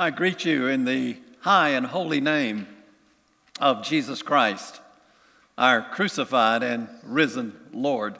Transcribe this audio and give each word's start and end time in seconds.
I 0.00 0.08
greet 0.08 0.46
you 0.46 0.66
in 0.66 0.86
the 0.86 1.18
high 1.40 1.68
and 1.72 1.84
holy 1.84 2.22
name 2.22 2.66
of 3.60 3.82
Jesus 3.82 4.22
Christ, 4.22 4.80
our 5.58 5.82
crucified 5.82 6.62
and 6.62 6.88
risen 7.02 7.54
Lord. 7.70 8.18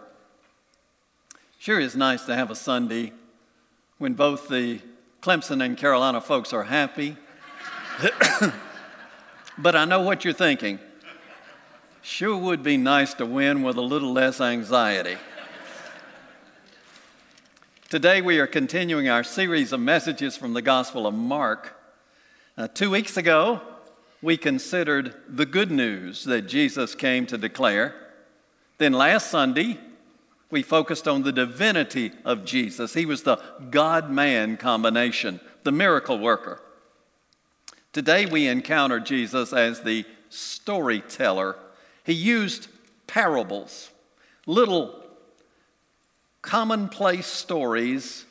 Sure 1.59 1.81
is 1.81 1.97
nice 1.97 2.27
to 2.27 2.37
have 2.37 2.51
a 2.51 2.55
Sunday 2.55 3.15
when 3.97 4.13
both 4.13 4.47
the 4.49 4.81
Clemson 5.23 5.65
and 5.65 5.75
Carolina 5.75 6.21
folks 6.21 6.53
are 6.53 6.65
happy. 6.65 7.17
but 9.57 9.75
I 9.75 9.87
know 9.87 10.03
what 10.03 10.23
you're 10.23 10.35
thinking. 10.35 10.79
Sure 12.03 12.37
would 12.37 12.63
be 12.63 12.77
nice 12.77 13.15
to 13.15 13.25
win 13.25 13.63
with 13.63 13.79
a 13.79 13.81
little 13.81 14.13
less 14.13 14.39
anxiety. 14.39 15.17
Today, 17.91 18.21
we 18.21 18.39
are 18.39 18.47
continuing 18.47 19.09
our 19.09 19.25
series 19.25 19.73
of 19.73 19.81
messages 19.81 20.37
from 20.37 20.53
the 20.53 20.63
Gospel 20.63 21.09
of 21.09 21.15
Mark. 21.15 21.77
Uh, 22.57 22.69
two 22.69 22.89
weeks 22.89 23.17
ago, 23.17 23.61
we 24.23 24.37
considered 24.37 25.17
the 25.29 25.45
good 25.45 25.73
news 25.73 26.23
that 26.23 26.43
Jesus 26.43 26.95
came 26.95 27.27
to 27.27 27.37
declare. 27.37 27.97
Then 28.79 28.93
last 28.93 29.29
Sunday, 29.29 29.77
we 30.53 30.63
focused 30.63 31.09
on 31.09 31.25
the 31.25 31.33
divinity 31.33 32.13
of 32.25 32.45
Jesus. 32.45 32.95
He 32.95 33.07
was 33.07 33.25
the 33.25 33.43
God 33.71 34.09
man 34.09 34.57
combination, 34.57 35.41
the 35.65 35.73
miracle 35.73 36.21
worker. 36.21 36.63
Today, 37.93 38.25
we 38.25 38.47
encounter 38.47 39.01
Jesus 39.01 39.53
as 39.53 39.83
the 39.83 40.05
storyteller. 40.29 41.57
He 42.05 42.13
used 42.13 42.69
parables, 43.09 43.91
little 44.47 45.00
commonplace 46.43 47.27
stories, 47.27 48.25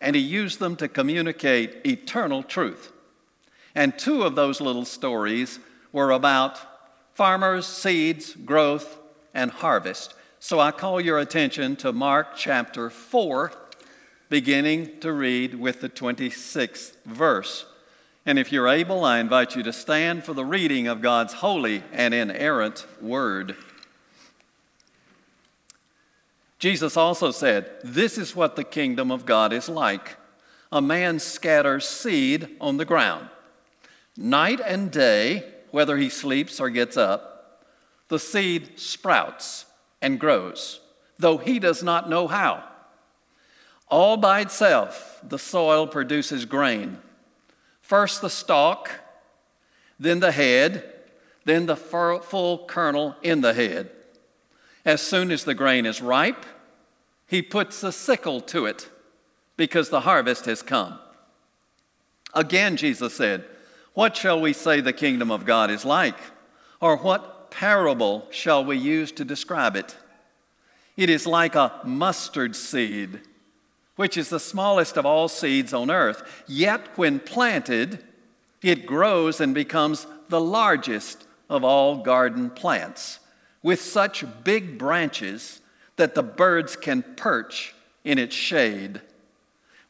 and 0.00 0.16
he 0.16 0.22
used 0.22 0.58
them 0.58 0.76
to 0.76 0.88
communicate 0.88 1.84
eternal 1.84 2.42
truth. 2.42 2.92
And 3.74 3.98
two 3.98 4.22
of 4.22 4.34
those 4.34 4.60
little 4.60 4.84
stories 4.84 5.58
were 5.92 6.10
about 6.10 6.58
farmers, 7.14 7.66
seeds, 7.66 8.34
growth, 8.34 8.98
and 9.34 9.50
harvest. 9.50 10.14
So 10.38 10.58
I 10.58 10.70
call 10.70 11.00
your 11.00 11.18
attention 11.18 11.76
to 11.76 11.92
Mark 11.92 12.34
chapter 12.34 12.88
4, 12.90 13.52
beginning 14.28 15.00
to 15.00 15.12
read 15.12 15.54
with 15.54 15.80
the 15.80 15.88
26th 15.88 16.94
verse. 17.04 17.66
And 18.24 18.38
if 18.38 18.52
you're 18.52 18.68
able, 18.68 19.04
I 19.04 19.18
invite 19.18 19.56
you 19.56 19.62
to 19.64 19.72
stand 19.72 20.24
for 20.24 20.34
the 20.34 20.44
reading 20.44 20.86
of 20.86 21.02
God's 21.02 21.34
holy 21.34 21.82
and 21.92 22.14
inerrant 22.14 22.86
word. 23.00 23.56
Jesus 26.60 26.94
also 26.94 27.30
said, 27.30 27.68
This 27.82 28.18
is 28.18 28.36
what 28.36 28.54
the 28.54 28.64
kingdom 28.64 29.10
of 29.10 29.26
God 29.26 29.52
is 29.52 29.68
like. 29.68 30.16
A 30.70 30.80
man 30.80 31.18
scatters 31.18 31.88
seed 31.88 32.48
on 32.60 32.76
the 32.76 32.84
ground. 32.84 33.28
Night 34.16 34.60
and 34.64 34.90
day, 34.90 35.44
whether 35.70 35.96
he 35.96 36.10
sleeps 36.10 36.60
or 36.60 36.68
gets 36.68 36.96
up, 36.96 37.66
the 38.08 38.18
seed 38.18 38.78
sprouts 38.78 39.64
and 40.02 40.20
grows, 40.20 40.80
though 41.18 41.38
he 41.38 41.58
does 41.58 41.82
not 41.82 42.10
know 42.10 42.28
how. 42.28 42.62
All 43.88 44.18
by 44.18 44.40
itself, 44.40 45.18
the 45.22 45.38
soil 45.38 45.86
produces 45.86 46.44
grain. 46.44 46.98
First 47.80 48.20
the 48.20 48.30
stalk, 48.30 48.90
then 49.98 50.20
the 50.20 50.32
head, 50.32 50.92
then 51.46 51.66
the 51.66 51.76
full 51.76 52.66
kernel 52.66 53.16
in 53.22 53.40
the 53.40 53.54
head. 53.54 53.90
As 54.84 55.02
soon 55.02 55.30
as 55.30 55.44
the 55.44 55.54
grain 55.54 55.86
is 55.86 56.00
ripe, 56.00 56.46
he 57.26 57.42
puts 57.42 57.82
a 57.82 57.92
sickle 57.92 58.40
to 58.42 58.66
it 58.66 58.88
because 59.56 59.90
the 59.90 60.00
harvest 60.00 60.46
has 60.46 60.62
come. 60.62 60.98
Again, 62.34 62.76
Jesus 62.76 63.14
said, 63.14 63.44
What 63.94 64.16
shall 64.16 64.40
we 64.40 64.52
say 64.52 64.80
the 64.80 64.92
kingdom 64.92 65.30
of 65.30 65.44
God 65.44 65.70
is 65.70 65.84
like? 65.84 66.16
Or 66.80 66.96
what 66.96 67.50
parable 67.50 68.26
shall 68.30 68.64
we 68.64 68.76
use 68.76 69.12
to 69.12 69.24
describe 69.24 69.76
it? 69.76 69.96
It 70.96 71.10
is 71.10 71.26
like 71.26 71.54
a 71.54 71.80
mustard 71.84 72.56
seed, 72.56 73.20
which 73.96 74.16
is 74.16 74.28
the 74.28 74.40
smallest 74.40 74.96
of 74.96 75.04
all 75.04 75.28
seeds 75.28 75.74
on 75.74 75.90
earth. 75.90 76.22
Yet, 76.46 76.96
when 76.96 77.20
planted, 77.20 78.02
it 78.62 78.86
grows 78.86 79.40
and 79.40 79.54
becomes 79.54 80.06
the 80.28 80.40
largest 80.40 81.26
of 81.48 81.64
all 81.64 82.02
garden 82.02 82.50
plants 82.50 83.18
with 83.62 83.80
such 83.80 84.24
big 84.44 84.78
branches 84.78 85.60
that 85.96 86.14
the 86.14 86.22
birds 86.22 86.76
can 86.76 87.02
perch 87.16 87.74
in 88.04 88.18
its 88.18 88.34
shade. 88.34 89.00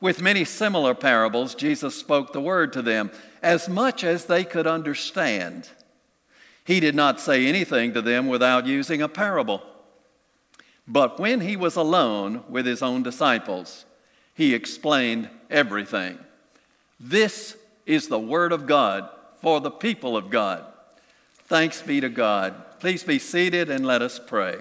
With 0.01 0.23
many 0.23 0.45
similar 0.45 0.95
parables, 0.95 1.55
Jesus 1.55 1.95
spoke 1.95 2.33
the 2.33 2.41
word 2.41 2.73
to 2.73 2.83
them 2.83 3.11
as 3.43 3.69
much 3.69 4.03
as 4.03 4.25
they 4.25 4.45
could 4.45 4.67
understand. 4.67 5.69
He 6.65 6.81
did 6.81 6.95
not 6.95 7.21
say 7.21 7.47
anything 7.47 7.95
to 7.95 8.03
them 8.03 8.27
without 8.27 8.67
using 8.67 9.03
a 9.03 9.09
parable. 9.09 9.63
But 10.87 11.21
when 11.21 11.41
he 11.41 11.57
was 11.57 11.77
alone 11.77 12.43
with 12.49 12.67
his 12.67 12.83
own 12.83 13.03
disciples, 13.03 13.85
he 14.35 14.55
explained 14.55 15.29
everything. 15.51 16.19
This 16.99 17.57
is 17.87 18.09
the 18.09 18.19
word 18.19 18.53
of 18.53 18.67
God 18.67 19.09
for 19.41 19.61
the 19.61 19.71
people 19.71 20.17
of 20.17 20.31
God. 20.31 20.65
Thanks 21.51 21.83
be 21.83 22.01
to 22.01 22.09
God. 22.09 22.55
Please 22.79 23.03
be 23.03 23.19
seated 23.19 23.71
and 23.71 23.85
let 23.85 24.03
us 24.03 24.21
pray. 24.25 24.59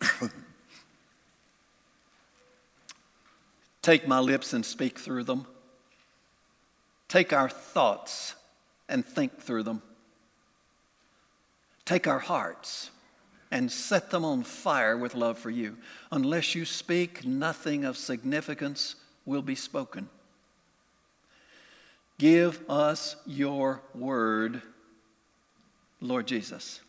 Take 3.82 4.08
my 4.08 4.20
lips 4.20 4.54
and 4.54 4.64
speak 4.64 4.98
through 4.98 5.24
them. 5.24 5.44
Take 7.06 7.34
our 7.34 7.50
thoughts 7.50 8.34
and 8.88 9.04
think 9.04 9.42
through 9.42 9.64
them. 9.64 9.82
Take 11.84 12.06
our 12.06 12.20
hearts 12.20 12.88
and 13.50 13.70
set 13.70 14.10
them 14.10 14.24
on 14.24 14.42
fire 14.42 14.96
with 14.96 15.14
love 15.14 15.38
for 15.38 15.50
you. 15.50 15.76
Unless 16.10 16.54
you 16.54 16.64
speak, 16.64 17.26
nothing 17.26 17.84
of 17.84 17.98
significance 17.98 18.94
will 19.26 19.42
be 19.42 19.54
spoken. 19.54 20.08
Give 22.18 22.60
us 22.68 23.16
your 23.26 23.82
word 23.94 24.62
Lord 26.00 26.26
Jesus. 26.26 26.80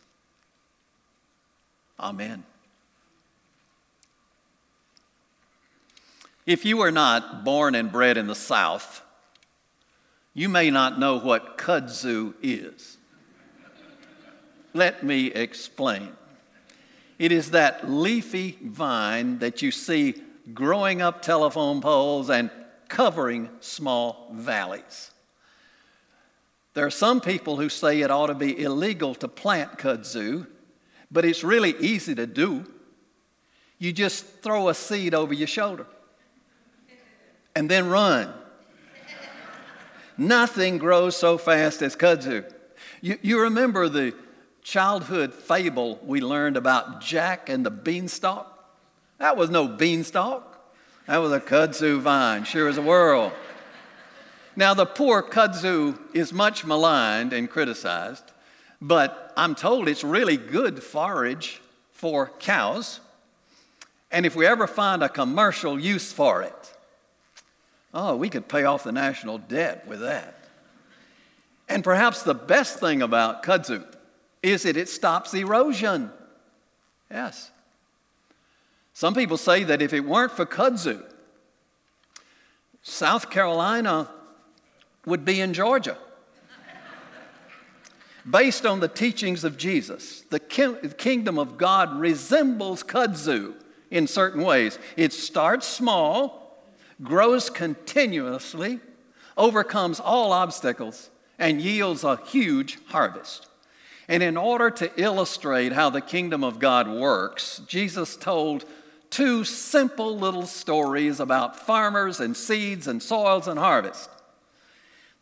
Amen. 1.98 2.44
If 6.44 6.64
you 6.64 6.80
are 6.82 6.92
not 6.92 7.44
born 7.44 7.74
and 7.74 7.90
bred 7.90 8.16
in 8.16 8.26
the 8.26 8.34
South, 8.34 9.02
you 10.34 10.48
may 10.48 10.70
not 10.70 10.98
know 10.98 11.18
what 11.18 11.56
kudzu 11.56 12.34
is. 12.42 12.98
Let 14.74 15.02
me 15.02 15.28
explain. 15.28 16.12
It 17.18 17.32
is 17.32 17.52
that 17.52 17.90
leafy 17.90 18.58
vine 18.62 19.38
that 19.38 19.62
you 19.62 19.70
see 19.70 20.22
growing 20.52 21.00
up 21.00 21.22
telephone 21.22 21.80
poles 21.80 22.28
and 22.28 22.50
covering 22.88 23.48
small 23.60 24.30
valleys. 24.32 25.10
There 26.76 26.84
are 26.84 26.90
some 26.90 27.22
people 27.22 27.56
who 27.56 27.70
say 27.70 28.02
it 28.02 28.10
ought 28.10 28.26
to 28.26 28.34
be 28.34 28.62
illegal 28.62 29.14
to 29.14 29.28
plant 29.28 29.78
kudzu, 29.78 30.46
but 31.10 31.24
it's 31.24 31.42
really 31.42 31.74
easy 31.80 32.14
to 32.14 32.26
do. 32.26 32.66
You 33.78 33.94
just 33.94 34.26
throw 34.42 34.68
a 34.68 34.74
seed 34.74 35.14
over 35.14 35.32
your 35.32 35.46
shoulder 35.46 35.86
and 37.54 37.70
then 37.70 37.88
run. 37.88 38.30
Nothing 40.18 40.76
grows 40.76 41.16
so 41.16 41.38
fast 41.38 41.80
as 41.80 41.96
kudzu. 41.96 42.44
You, 43.00 43.16
you 43.22 43.40
remember 43.40 43.88
the 43.88 44.14
childhood 44.62 45.32
fable 45.32 45.98
we 46.04 46.20
learned 46.20 46.58
about 46.58 47.00
Jack 47.00 47.48
and 47.48 47.64
the 47.64 47.70
beanstalk? 47.70 48.46
That 49.16 49.38
was 49.38 49.48
no 49.48 49.66
beanstalk. 49.66 50.42
That 51.06 51.22
was 51.22 51.32
a 51.32 51.40
kudzu 51.40 52.00
vine, 52.00 52.44
sure 52.44 52.68
as 52.68 52.76
a 52.76 52.82
world. 52.82 53.32
Now, 54.58 54.72
the 54.72 54.86
poor 54.86 55.22
kudzu 55.22 55.98
is 56.14 56.32
much 56.32 56.64
maligned 56.64 57.34
and 57.34 57.48
criticized, 57.48 58.24
but 58.80 59.34
I'm 59.36 59.54
told 59.54 59.86
it's 59.86 60.02
really 60.02 60.38
good 60.38 60.82
forage 60.82 61.60
for 61.92 62.32
cows. 62.38 63.00
And 64.10 64.24
if 64.24 64.34
we 64.34 64.46
ever 64.46 64.66
find 64.66 65.02
a 65.02 65.10
commercial 65.10 65.78
use 65.78 66.10
for 66.10 66.42
it, 66.42 66.76
oh, 67.92 68.16
we 68.16 68.30
could 68.30 68.48
pay 68.48 68.64
off 68.64 68.84
the 68.84 68.92
national 68.92 69.36
debt 69.36 69.86
with 69.86 70.00
that. 70.00 70.34
And 71.68 71.84
perhaps 71.84 72.22
the 72.22 72.34
best 72.34 72.80
thing 72.80 73.02
about 73.02 73.42
kudzu 73.42 73.84
is 74.42 74.62
that 74.62 74.78
it 74.78 74.88
stops 74.88 75.34
erosion. 75.34 76.10
Yes. 77.10 77.50
Some 78.94 79.12
people 79.12 79.36
say 79.36 79.64
that 79.64 79.82
if 79.82 79.92
it 79.92 80.00
weren't 80.00 80.32
for 80.32 80.46
kudzu, 80.46 81.02
South 82.82 83.28
Carolina 83.28 84.08
would 85.06 85.24
be 85.24 85.40
in 85.40 85.54
Georgia. 85.54 85.96
Based 88.28 88.66
on 88.66 88.80
the 88.80 88.88
teachings 88.88 89.44
of 89.44 89.56
Jesus, 89.56 90.22
the 90.22 90.40
kingdom 90.40 91.38
of 91.38 91.56
God 91.56 91.98
resembles 91.98 92.82
kudzu 92.82 93.54
in 93.88 94.08
certain 94.08 94.42
ways. 94.42 94.80
It 94.96 95.12
starts 95.12 95.66
small, 95.66 96.60
grows 97.02 97.48
continuously, 97.48 98.80
overcomes 99.36 100.00
all 100.00 100.32
obstacles, 100.32 101.10
and 101.38 101.60
yields 101.60 102.02
a 102.02 102.16
huge 102.26 102.78
harvest. 102.86 103.46
And 104.08 104.22
in 104.22 104.36
order 104.36 104.70
to 104.70 104.90
illustrate 105.00 105.72
how 105.72 105.90
the 105.90 106.00
kingdom 106.00 106.42
of 106.42 106.58
God 106.58 106.88
works, 106.88 107.60
Jesus 107.68 108.16
told 108.16 108.64
two 109.10 109.44
simple 109.44 110.18
little 110.18 110.46
stories 110.46 111.20
about 111.20 111.64
farmers 111.64 112.18
and 112.18 112.36
seeds 112.36 112.88
and 112.88 113.00
soils 113.00 113.46
and 113.46 113.58
harvest. 113.58 114.10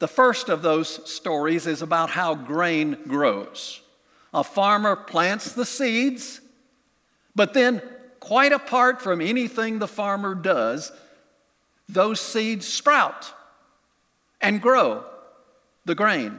The 0.04 0.08
first 0.08 0.50
of 0.50 0.60
those 0.60 1.10
stories 1.10 1.66
is 1.66 1.80
about 1.80 2.10
how 2.10 2.34
grain 2.34 2.98
grows. 3.08 3.80
A 4.34 4.44
farmer 4.44 4.96
plants 4.96 5.52
the 5.52 5.64
seeds, 5.64 6.42
but 7.34 7.54
then, 7.54 7.80
quite 8.20 8.52
apart 8.52 9.00
from 9.00 9.22
anything 9.22 9.78
the 9.78 9.88
farmer 9.88 10.34
does, 10.34 10.92
those 11.88 12.20
seeds 12.20 12.68
sprout 12.68 13.32
and 14.42 14.60
grow 14.60 15.06
the 15.86 15.94
grain. 15.94 16.38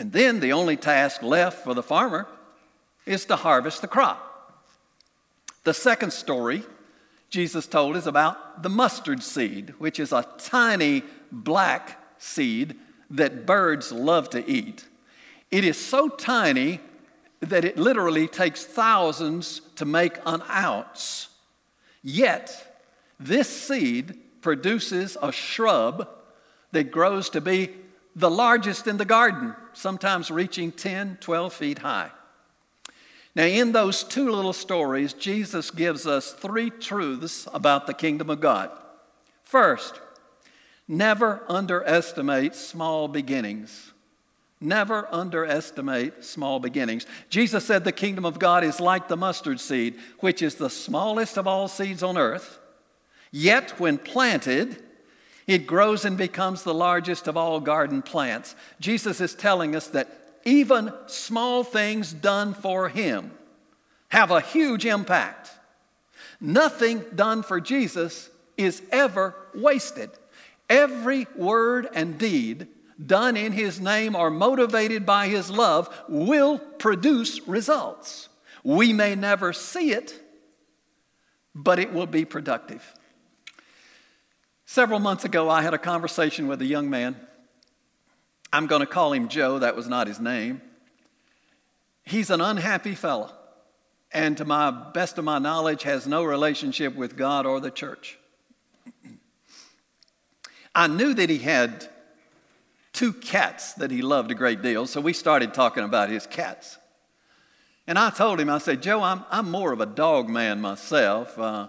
And 0.00 0.10
then 0.10 0.40
the 0.40 0.52
only 0.52 0.76
task 0.76 1.22
left 1.22 1.62
for 1.62 1.74
the 1.74 1.82
farmer 1.84 2.26
is 3.06 3.24
to 3.26 3.36
harvest 3.36 3.82
the 3.82 3.86
crop. 3.86 4.66
The 5.62 5.74
second 5.74 6.12
story 6.12 6.64
Jesus 7.30 7.68
told 7.68 7.96
is 7.96 8.08
about 8.08 8.64
the 8.64 8.68
mustard 8.68 9.22
seed, 9.22 9.74
which 9.78 10.00
is 10.00 10.10
a 10.10 10.26
tiny 10.38 11.04
black 11.30 11.98
seed 12.18 12.76
that 13.10 13.46
birds 13.46 13.92
love 13.92 14.30
to 14.30 14.48
eat. 14.48 14.86
It 15.50 15.64
is 15.64 15.78
so 15.78 16.08
tiny 16.08 16.80
that 17.40 17.64
it 17.64 17.78
literally 17.78 18.26
takes 18.26 18.64
thousands 18.64 19.60
to 19.76 19.84
make 19.84 20.18
an 20.26 20.42
ounce. 20.50 21.28
Yet, 22.02 22.82
this 23.18 23.48
seed 23.48 24.18
produces 24.40 25.16
a 25.22 25.32
shrub 25.32 26.08
that 26.72 26.90
grows 26.90 27.30
to 27.30 27.40
be 27.40 27.70
the 28.14 28.30
largest 28.30 28.86
in 28.86 28.96
the 28.96 29.04
garden, 29.04 29.54
sometimes 29.72 30.30
reaching 30.30 30.72
10, 30.72 31.18
12 31.20 31.52
feet 31.52 31.78
high. 31.78 32.10
Now, 33.34 33.44
in 33.44 33.70
those 33.70 34.02
two 34.02 34.30
little 34.30 34.52
stories, 34.52 35.12
Jesus 35.12 35.70
gives 35.70 36.06
us 36.06 36.32
three 36.32 36.70
truths 36.70 37.46
about 37.54 37.86
the 37.86 37.94
kingdom 37.94 38.30
of 38.30 38.40
God. 38.40 38.70
First, 39.44 40.00
never 40.88 41.42
underestimate 41.48 42.54
small 42.54 43.06
beginnings. 43.06 43.92
Never 44.60 45.06
underestimate 45.14 46.24
small 46.24 46.58
beginnings. 46.58 47.06
Jesus 47.28 47.64
said 47.64 47.84
the 47.84 47.92
kingdom 47.92 48.24
of 48.24 48.40
God 48.40 48.64
is 48.64 48.80
like 48.80 49.06
the 49.06 49.16
mustard 49.16 49.60
seed, 49.60 49.96
which 50.18 50.42
is 50.42 50.56
the 50.56 50.70
smallest 50.70 51.36
of 51.36 51.46
all 51.46 51.68
seeds 51.68 52.02
on 52.02 52.18
earth. 52.18 52.58
Yet, 53.30 53.78
when 53.78 53.98
planted, 53.98 54.82
it 55.46 55.66
grows 55.66 56.04
and 56.04 56.16
becomes 56.16 56.62
the 56.62 56.74
largest 56.74 57.28
of 57.28 57.36
all 57.36 57.60
garden 57.60 58.02
plants. 58.02 58.56
Jesus 58.80 59.20
is 59.20 59.34
telling 59.34 59.76
us 59.76 59.88
that 59.88 60.08
even 60.44 60.92
small 61.06 61.62
things 61.62 62.12
done 62.12 62.54
for 62.54 62.88
Him 62.88 63.30
have 64.08 64.30
a 64.30 64.40
huge 64.40 64.86
impact. 64.86 65.50
Nothing 66.40 67.04
done 67.14 67.42
for 67.42 67.60
Jesus 67.60 68.30
is 68.56 68.82
ever 68.90 69.34
wasted. 69.54 70.10
Every 70.68 71.26
word 71.34 71.88
and 71.92 72.18
deed 72.18 72.68
done 73.04 73.36
in 73.36 73.52
His 73.52 73.80
name 73.80 74.16
or 74.16 74.30
motivated 74.30 75.06
by 75.06 75.28
His 75.28 75.50
love 75.50 75.88
will 76.08 76.58
produce 76.58 77.46
results. 77.46 78.28
We 78.64 78.92
may 78.92 79.14
never 79.14 79.52
see 79.52 79.92
it, 79.92 80.20
but 81.54 81.78
it 81.78 81.92
will 81.92 82.06
be 82.06 82.24
productive. 82.24 82.94
Several 84.66 84.98
months 84.98 85.24
ago, 85.24 85.48
I 85.48 85.62
had 85.62 85.72
a 85.72 85.78
conversation 85.78 86.46
with 86.46 86.60
a 86.60 86.66
young 86.66 86.90
man. 86.90 87.16
I'm 88.52 88.66
going 88.66 88.80
to 88.80 88.86
call 88.86 89.12
him 89.12 89.28
Joe, 89.28 89.58
that 89.60 89.76
was 89.76 89.88
not 89.88 90.06
his 90.06 90.20
name. 90.20 90.60
He's 92.02 92.30
an 92.30 92.40
unhappy 92.40 92.94
fellow, 92.94 93.32
and 94.12 94.36
to 94.36 94.44
my 94.44 94.70
best 94.70 95.18
of 95.18 95.24
my 95.24 95.38
knowledge, 95.38 95.82
has 95.84 96.06
no 96.06 96.24
relationship 96.24 96.94
with 96.94 97.16
God 97.16 97.46
or 97.46 97.60
the 97.60 97.70
church. 97.70 98.18
I 100.78 100.86
knew 100.86 101.12
that 101.12 101.28
he 101.28 101.38
had 101.38 101.88
two 102.92 103.12
cats 103.12 103.72
that 103.74 103.90
he 103.90 104.00
loved 104.00 104.30
a 104.30 104.34
great 104.36 104.62
deal, 104.62 104.86
so 104.86 105.00
we 105.00 105.12
started 105.12 105.52
talking 105.52 105.82
about 105.82 106.08
his 106.08 106.24
cats. 106.24 106.78
And 107.88 107.98
I 107.98 108.10
told 108.10 108.38
him, 108.38 108.48
I 108.48 108.58
said, 108.58 108.80
Joe, 108.80 109.02
I'm, 109.02 109.24
I'm 109.28 109.50
more 109.50 109.72
of 109.72 109.80
a 109.80 109.86
dog 109.86 110.28
man 110.28 110.60
myself. 110.60 111.36
Uh, 111.36 111.66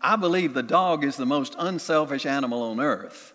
I 0.00 0.16
believe 0.16 0.54
the 0.54 0.62
dog 0.62 1.04
is 1.04 1.18
the 1.18 1.26
most 1.26 1.54
unselfish 1.58 2.24
animal 2.24 2.62
on 2.62 2.80
earth. 2.80 3.34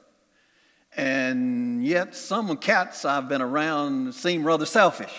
And 0.98 1.86
yet, 1.86 2.16
some 2.16 2.57
cats 2.57 3.06
I've 3.06 3.30
been 3.30 3.44
around 3.44 4.16
seem 4.16 4.44
rather 4.44 4.66
selfish. 4.66 5.13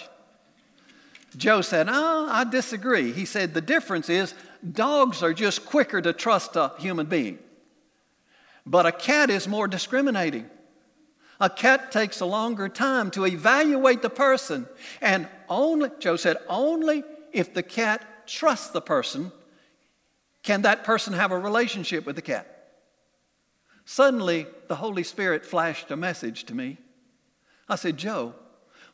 Joe 1.36 1.60
said, 1.60 1.86
Oh, 1.88 2.26
I 2.28 2.42
disagree. 2.42 3.12
He 3.12 3.24
said, 3.24 3.54
The 3.54 3.60
difference 3.60 4.08
is 4.08 4.34
dogs 4.68 5.22
are 5.22 5.32
just 5.32 5.64
quicker 5.64 6.02
to 6.02 6.12
trust 6.12 6.56
a 6.56 6.72
human 6.78 7.06
being, 7.06 7.38
but 8.66 8.84
a 8.84 8.92
cat 8.92 9.30
is 9.30 9.46
more 9.46 9.68
discriminating. 9.68 10.50
A 11.40 11.48
cat 11.48 11.92
takes 11.92 12.20
a 12.20 12.26
longer 12.26 12.68
time 12.68 13.10
to 13.12 13.24
evaluate 13.26 14.02
the 14.02 14.10
person, 14.10 14.66
and 15.00 15.28
only, 15.48 15.90
Joe 16.00 16.16
said, 16.16 16.38
only 16.48 17.04
if 17.32 17.54
the 17.54 17.62
cat 17.62 18.26
trusts 18.26 18.70
the 18.70 18.80
person 18.80 19.30
can 20.46 20.62
that 20.62 20.84
person 20.84 21.12
have 21.12 21.32
a 21.32 21.38
relationship 21.38 22.06
with 22.06 22.14
the 22.14 22.22
cat? 22.22 22.68
Suddenly, 23.84 24.46
the 24.68 24.76
Holy 24.76 25.02
Spirit 25.02 25.44
flashed 25.44 25.90
a 25.90 25.96
message 25.96 26.44
to 26.44 26.54
me. 26.54 26.78
I 27.68 27.74
said, 27.74 27.96
Joe, 27.96 28.32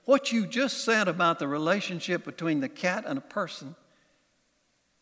what 0.06 0.32
you 0.32 0.46
just 0.46 0.82
said 0.82 1.08
about 1.08 1.38
the 1.38 1.46
relationship 1.46 2.24
between 2.24 2.60
the 2.60 2.70
cat 2.70 3.04
and 3.06 3.18
a 3.18 3.22
person 3.22 3.74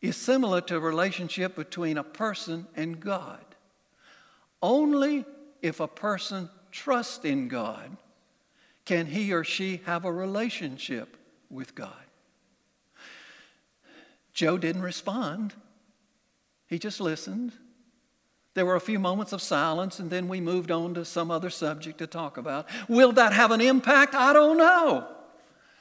is 0.02 0.16
similar 0.16 0.60
to 0.62 0.76
a 0.76 0.80
relationship 0.80 1.54
between 1.54 1.96
a 1.96 2.02
person 2.02 2.66
and 2.74 2.98
God. 2.98 3.44
Only 4.62 5.24
if 5.62 5.80
a 5.80 5.88
person 5.88 6.50
trusts 6.70 7.24
in 7.24 7.48
God 7.48 7.96
can 8.84 9.06
he 9.06 9.32
or 9.32 9.44
she 9.44 9.80
have 9.86 10.04
a 10.04 10.12
relationship 10.12 11.16
with 11.48 11.74
God. 11.74 11.92
Joe 14.32 14.58
didn't 14.58 14.82
respond. 14.82 15.54
He 16.66 16.78
just 16.78 17.00
listened. 17.00 17.52
There 18.54 18.66
were 18.66 18.76
a 18.76 18.80
few 18.80 18.98
moments 18.98 19.32
of 19.32 19.42
silence, 19.42 20.00
and 20.00 20.10
then 20.10 20.28
we 20.28 20.40
moved 20.40 20.70
on 20.70 20.94
to 20.94 21.04
some 21.04 21.30
other 21.30 21.50
subject 21.50 21.98
to 21.98 22.06
talk 22.06 22.36
about. 22.36 22.66
Will 22.88 23.12
that 23.12 23.32
have 23.32 23.50
an 23.50 23.60
impact? 23.60 24.14
I 24.14 24.32
don't 24.32 24.56
know. 24.56 25.06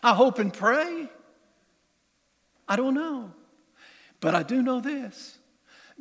I 0.04 0.14
hope 0.14 0.40
and 0.40 0.54
pray. 0.54 1.10
I 2.68 2.76
don't 2.76 2.94
know. 2.94 3.34
But 4.20 4.36
I 4.36 4.44
do 4.44 4.62
know 4.62 4.80
this 4.80 5.38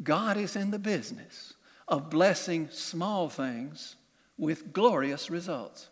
God 0.02 0.36
is 0.36 0.56
in 0.56 0.70
the 0.70 0.78
business 0.78 1.54
of 1.88 2.10
blessing 2.10 2.68
small 2.70 3.28
things 3.28 3.96
with 4.36 4.72
glorious 4.72 5.30
results. 5.30 5.88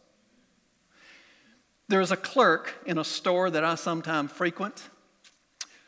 There's 1.88 2.12
a 2.12 2.16
clerk 2.16 2.74
in 2.84 2.98
a 2.98 3.04
store 3.04 3.50
that 3.50 3.64
I 3.64 3.76
sometimes 3.76 4.32
frequent 4.32 4.88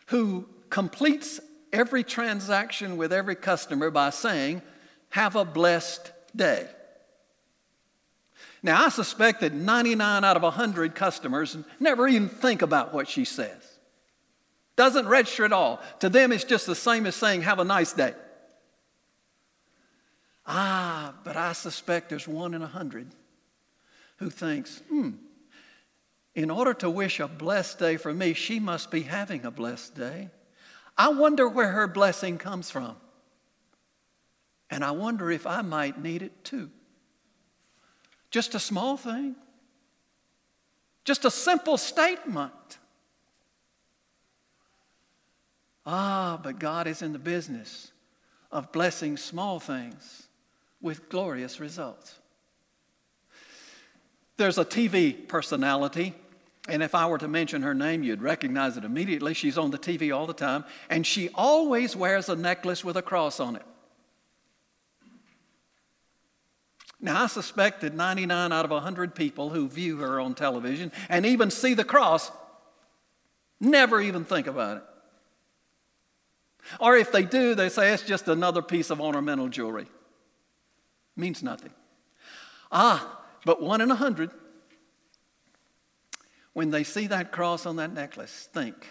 who 0.07 0.49
completes 0.71 1.41
every 1.73 2.05
transaction 2.05 2.97
with 2.97 3.13
every 3.13 3.35
customer 3.35 3.91
by 3.91 4.11
saying, 4.11 4.63
Have 5.11 5.37
a 5.37 5.45
blessed 5.45 6.13
day. 6.35 6.67
Now, 8.63 8.85
I 8.85 8.89
suspect 8.89 9.41
that 9.41 9.55
99 9.55 10.25
out 10.25 10.37
of 10.37 10.43
100 10.43 10.95
customers 10.95 11.57
never 11.79 12.09
even 12.09 12.29
think 12.29 12.63
about 12.63 12.93
what 12.93 13.09
she 13.09 13.25
says. 13.25 13.79
Doesn't 14.75 15.07
register 15.07 15.45
at 15.45 15.53
all. 15.53 15.81
To 16.01 16.09
them, 16.09 16.33
it's 16.33 16.45
just 16.45 16.67
the 16.67 16.75
same 16.75 17.07
as 17.07 17.15
saying, 17.15 17.43
Have 17.43 17.59
a 17.59 17.65
nice 17.65 17.93
day. 17.93 18.15
Ah, 20.51 21.13
but 21.25 21.37
I 21.37 21.53
suspect 21.53 22.09
there's 22.09 22.27
one 22.27 22.55
in 22.55 22.63
a 22.63 22.67
hundred 22.67 23.09
who 24.17 24.31
thinks, 24.31 24.81
hmm, 24.89 25.11
in 26.35 26.51
order 26.51 26.73
to 26.73 26.89
wish 26.89 27.21
a 27.21 27.29
blessed 27.29 27.79
day 27.79 27.99
for 27.99 28.15
me, 28.15 28.33
she 28.33 28.59
must 28.59 28.91
be 28.91 29.03
having 29.03 29.45
a 29.45 29.51
blessed 29.51 29.95
day. 29.95 30.31
I 30.97 31.09
wonder 31.09 31.47
where 31.47 31.73
her 31.73 31.87
blessing 31.87 32.39
comes 32.39 32.71
from. 32.71 32.97
And 34.71 34.83
I 34.83 34.93
wonder 34.93 35.31
if 35.31 35.47
I 35.47 35.61
might 35.61 36.03
need 36.03 36.23
it 36.23 36.45
too. 36.45 36.71
Just 38.31 38.55
a 38.55 38.61
small 38.61 38.97
thing, 38.97 39.37
just 41.05 41.25
a 41.25 41.31
simple 41.31 41.77
statement. 41.77 42.79
Ah, 45.85 46.39
but 46.43 46.59
God 46.59 46.87
is 46.87 47.03
in 47.03 47.13
the 47.13 47.19
business 47.19 47.93
of 48.51 48.73
blessing 48.73 49.17
small 49.17 49.61
things 49.61 50.28
with 50.81 51.09
glorious 51.09 51.61
results. 51.61 52.15
There's 54.37 54.59
a 54.59 54.65
TV 54.65 55.27
personality 55.27 56.15
and 56.69 56.83
if 56.83 56.95
I 56.95 57.07
were 57.07 57.19
to 57.19 57.29
mention 57.29 57.63
her 57.63 57.75
name, 57.75 58.03
you'd 58.03 58.21
recognize 58.21 58.77
it 58.77 58.85
immediately. 58.85 59.33
She's 59.33 59.57
on 59.57 59.71
the 59.71 59.79
TV 59.79 60.15
all 60.15 60.27
the 60.27 60.35
time, 60.35 60.65
and 60.91 61.07
she 61.07 61.31
always 61.35 61.97
wears 61.97 62.29
a 62.29 62.37
necklace 62.37 62.85
with 62.85 62.99
a 62.99 63.03
cross 63.03 63.41
on 63.41 63.57
it. 63.57 63.63
Now, 67.01 67.25
I 67.25 67.27
suspect 67.27 67.81
that 67.81 67.95
99 67.95 68.53
out 68.53 68.65
of 68.65 68.71
100 68.71 69.15
people 69.15 69.51
who 69.51 69.69
view 69.69 69.99
her 69.99 70.21
on 70.21 70.35
television 70.35 70.93
and 71.09 71.25
even 71.25 71.51
see 71.51 71.73
the 71.73 71.85
cross 71.85 72.31
never 73.61 74.01
even 74.01 74.25
think 74.25 74.47
about 74.47 74.79
it. 74.79 74.83
Or 76.81 76.97
if 76.97 77.13
they 77.13 77.23
do, 77.23 77.55
they 77.55 77.71
say 77.71 77.95
it's 77.95 78.03
just 78.03 78.29
another 78.29 78.61
piece 78.61 78.91
of 78.91 79.01
ornamental 79.01 79.49
jewelry. 79.49 79.87
Means 81.19 81.43
nothing. 81.43 81.73
Ah, 82.71 83.21
but 83.45 83.61
one 83.61 83.81
in 83.81 83.91
a 83.91 83.97
hundred, 83.97 84.31
when 86.53 86.71
they 86.71 86.85
see 86.85 87.09
that 87.09 87.33
cross 87.33 87.67
on 87.67 87.77
that 87.77 87.93
necklace, 87.93 88.49
think, 88.53 88.87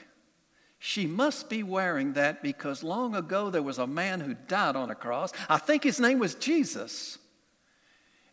she 0.77 1.07
must 1.07 1.50
be 1.50 1.63
wearing 1.63 2.13
that 2.13 2.43
because 2.43 2.84
long 2.84 3.15
ago 3.15 3.50
there 3.50 3.63
was 3.63 3.77
a 3.77 3.88
man 3.88 4.19
who 4.19 4.34
died 4.34 4.75
on 4.75 4.91
a 4.91 4.96
cross. 4.96 5.31
I 5.48 5.57
think 5.57 5.86
his 5.86 6.01
name 6.01 6.19
was 6.19 6.36
Jesus. 6.36 7.17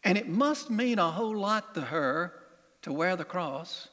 And 0.03 0.19
it 0.19 0.29
must 0.29 0.71
mean 0.71 0.99
a 0.99 1.13
whole 1.13 1.37
lot 1.37 1.75
to 1.77 1.81
her 1.83 2.35
to 2.83 2.93
wear 2.93 3.15
the 3.15 3.25
cross. 3.25 3.87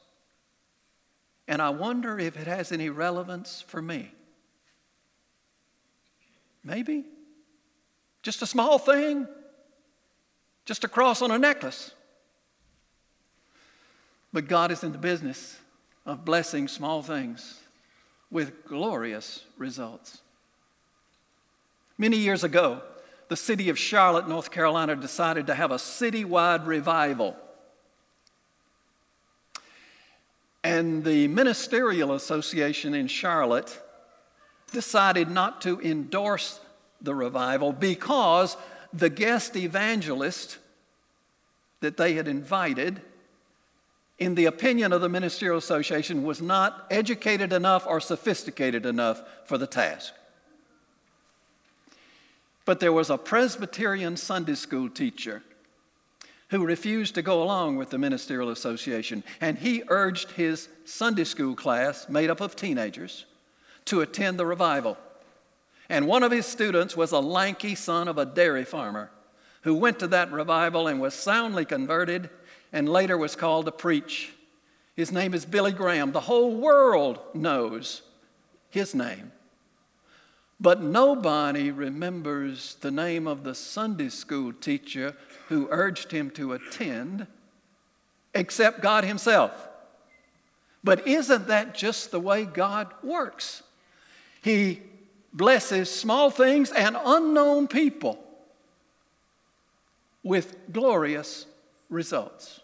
And 1.46 1.62
I 1.62 1.70
wonder 1.70 2.18
if 2.18 2.36
it 2.36 2.48
has 2.48 2.72
any 2.72 2.90
relevance 2.90 3.64
for 3.68 3.80
me. 3.80 4.10
Maybe. 6.64 7.04
Just 8.22 8.42
a 8.42 8.46
small 8.46 8.78
thing, 8.78 9.28
just 10.64 10.84
a 10.84 10.88
cross 10.88 11.22
on 11.22 11.30
a 11.30 11.38
necklace. 11.38 11.92
But 14.32 14.48
God 14.48 14.70
is 14.70 14.82
in 14.82 14.92
the 14.92 14.98
business 14.98 15.58
of 16.06 16.24
blessing 16.24 16.68
small 16.68 17.02
things 17.02 17.60
with 18.30 18.66
glorious 18.66 19.44
results. 19.58 20.22
Many 21.98 22.16
years 22.16 22.42
ago, 22.42 22.80
the 23.28 23.36
city 23.36 23.68
of 23.68 23.78
Charlotte, 23.78 24.28
North 24.28 24.50
Carolina, 24.50 24.96
decided 24.96 25.46
to 25.46 25.54
have 25.54 25.70
a 25.70 25.76
citywide 25.76 26.66
revival. 26.66 27.36
And 30.64 31.04
the 31.04 31.28
Ministerial 31.28 32.12
Association 32.12 32.94
in 32.94 33.06
Charlotte 33.06 33.80
decided 34.72 35.30
not 35.30 35.60
to 35.62 35.80
endorse 35.80 36.60
the 37.00 37.14
revival 37.14 37.72
because 37.72 38.56
the 38.92 39.10
guest 39.10 39.56
evangelist 39.56 40.58
that 41.80 41.96
they 41.96 42.14
had 42.14 42.28
invited, 42.28 43.00
in 44.18 44.34
the 44.34 44.46
opinion 44.46 44.92
of 44.92 45.00
the 45.00 45.08
Ministerial 45.08 45.58
Association, 45.58 46.22
was 46.22 46.40
not 46.40 46.86
educated 46.90 47.52
enough 47.52 47.86
or 47.86 48.00
sophisticated 48.00 48.86
enough 48.86 49.22
for 49.44 49.58
the 49.58 49.66
task. 49.66 50.14
But 52.64 52.80
there 52.80 52.92
was 52.92 53.10
a 53.10 53.18
Presbyterian 53.18 54.16
Sunday 54.16 54.54
school 54.54 54.88
teacher 54.88 55.42
who 56.50 56.64
refused 56.64 57.14
to 57.14 57.22
go 57.22 57.42
along 57.42 57.76
with 57.76 57.90
the 57.90 57.98
Ministerial 57.98 58.50
Association, 58.50 59.24
and 59.40 59.58
he 59.58 59.82
urged 59.88 60.32
his 60.32 60.68
Sunday 60.84 61.24
school 61.24 61.56
class, 61.56 62.08
made 62.08 62.28
up 62.30 62.40
of 62.40 62.54
teenagers, 62.54 63.24
to 63.86 64.02
attend 64.02 64.38
the 64.38 64.46
revival. 64.46 64.98
And 65.92 66.06
one 66.06 66.22
of 66.22 66.32
his 66.32 66.46
students 66.46 66.96
was 66.96 67.12
a 67.12 67.18
lanky 67.18 67.74
son 67.74 68.08
of 68.08 68.16
a 68.16 68.24
dairy 68.24 68.64
farmer 68.64 69.10
who 69.60 69.74
went 69.74 69.98
to 69.98 70.06
that 70.06 70.32
revival 70.32 70.88
and 70.88 71.02
was 71.02 71.12
soundly 71.12 71.66
converted 71.66 72.30
and 72.72 72.88
later 72.88 73.18
was 73.18 73.36
called 73.36 73.66
to 73.66 73.72
preach. 73.72 74.32
His 74.96 75.12
name 75.12 75.34
is 75.34 75.44
Billy 75.44 75.72
Graham. 75.72 76.12
The 76.12 76.20
whole 76.20 76.56
world 76.56 77.18
knows 77.34 78.00
his 78.70 78.94
name. 78.94 79.32
But 80.58 80.82
nobody 80.82 81.70
remembers 81.70 82.76
the 82.76 82.90
name 82.90 83.26
of 83.26 83.44
the 83.44 83.54
Sunday 83.54 84.08
school 84.08 84.54
teacher 84.54 85.14
who 85.48 85.68
urged 85.70 86.10
him 86.10 86.30
to 86.30 86.54
attend 86.54 87.26
except 88.34 88.80
God 88.80 89.04
Himself. 89.04 89.68
But 90.82 91.06
isn't 91.06 91.48
that 91.48 91.74
just 91.74 92.10
the 92.10 92.20
way 92.20 92.46
God 92.46 92.90
works? 93.02 93.62
He 94.40 94.80
blesses 95.32 95.90
small 95.90 96.30
things 96.30 96.70
and 96.70 96.96
unknown 97.04 97.68
people 97.68 98.22
with 100.22 100.56
glorious 100.72 101.46
results. 101.88 102.60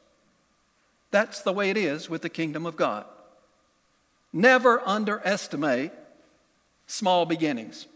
That's 1.11 1.43
the 1.43 1.53
way 1.53 1.71
it 1.71 1.77
is 1.77 2.11
with 2.11 2.23
the 2.23 2.29
kingdom 2.29 2.67
of 2.67 2.77
God. 2.77 3.05
Never 4.33 4.87
underestimate 4.87 5.93
small 6.87 7.25
beginnings. 7.25 7.87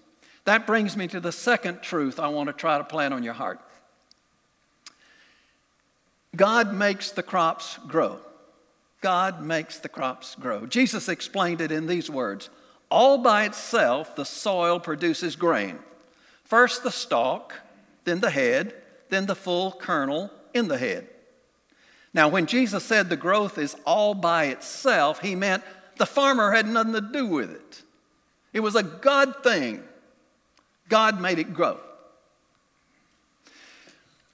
That 0.45 0.67
brings 0.67 0.97
me 0.97 1.07
to 1.09 1.21
the 1.21 1.33
second 1.33 1.83
truth 1.83 2.19
I 2.19 2.29
want 2.29 2.49
to 2.49 2.53
try 2.53 2.79
to 2.79 2.85
plant 2.85 3.15
on 3.15 3.23
your 3.23 3.35
heart. 3.35 3.61
God 6.35 6.75
makes 6.75 7.11
the 7.11 7.23
crops 7.23 7.79
grow. 7.87 8.19
God 9.03 9.45
makes 9.45 9.79
the 9.79 9.89
crops 9.89 10.35
grow. 10.37 10.65
Jesus 10.67 11.09
explained 11.09 11.61
it 11.61 11.71
in 11.71 11.87
these 11.87 12.09
words 12.09 12.49
all 12.93 13.19
by 13.19 13.45
itself, 13.47 14.15
the 14.15 14.25
soil 14.25 14.79
produces 14.79 15.35
grain. 15.35 15.79
First 16.45 16.83
the 16.83 16.91
stalk, 16.91 17.55
then 18.05 18.21
the 18.21 18.31
head, 18.31 18.75
then 19.09 19.25
the 19.27 19.35
full 19.35 19.73
kernel 19.73 20.31
in 20.53 20.69
the 20.69 20.77
head. 20.77 21.09
Now, 22.13 22.29
when 22.29 22.45
Jesus 22.45 22.85
said 22.85 23.09
the 23.09 23.17
growth 23.17 23.57
is 23.57 23.75
all 23.87 24.13
by 24.15 24.45
itself, 24.45 25.21
he 25.21 25.35
meant 25.35 25.63
the 25.97 26.05
farmer 26.05 26.53
had 26.53 26.69
nothing 26.69 26.93
to 26.93 27.01
do 27.01 27.27
with 27.27 27.51
it. 27.51 27.83
It 28.53 28.61
was 28.61 28.77
a 28.77 28.83
God 28.83 29.43
thing. 29.43 29.83
God 30.91 31.19
made 31.19 31.39
it 31.39 31.55
grow. 31.55 31.81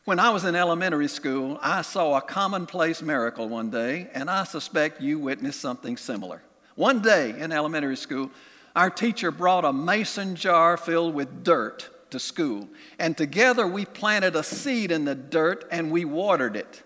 When 0.05 0.19
I 0.19 0.31
was 0.31 0.45
in 0.45 0.57
elementary 0.57 1.07
school, 1.07 1.59
I 1.63 1.83
saw 1.83 2.17
a 2.17 2.23
commonplace 2.23 3.03
miracle 3.03 3.49
one 3.49 3.71
day, 3.71 4.09
and 4.15 4.29
I 4.29 4.43
suspect 4.43 5.01
you 5.01 5.21
witnessed 5.21 5.61
something 5.61 5.97
similar. 5.97 6.43
One 6.75 7.03
day 7.03 7.39
in 7.39 7.53
elementary 7.53 7.97
school, 7.97 8.31
our 8.79 8.91
teacher 8.91 9.33
brought 9.33 9.65
a 9.65 9.73
mason 9.73 10.37
jar 10.37 10.77
filled 10.77 11.13
with 11.13 11.43
dirt 11.43 11.89
to 12.11 12.19
school, 12.21 12.69
and 12.97 13.17
together 13.17 13.67
we 13.67 13.85
planted 13.85 14.37
a 14.37 14.43
seed 14.45 14.93
in 14.93 15.05
the 15.05 15.17
dirt 15.17 15.67
and 15.73 15.91
we 15.91 16.05
watered 16.05 16.55
it. 16.55 16.85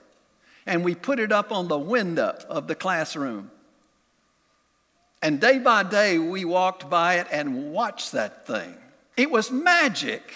And 0.65 0.87
we 0.87 0.95
put 0.95 1.21
it 1.21 1.31
up 1.31 1.53
on 1.53 1.69
the 1.69 1.79
window 1.79 2.35
of 2.49 2.67
the 2.67 2.75
classroom. 2.75 3.51
And 5.21 5.39
day 5.39 5.59
by 5.59 5.83
day, 5.83 6.19
we 6.19 6.47
walked 6.47 6.89
by 6.89 7.17
it 7.17 7.27
and 7.31 7.73
watched 7.73 8.13
that 8.13 8.47
thing. 8.47 8.75
It 9.19 9.31
was 9.31 9.51
magic. 9.51 10.33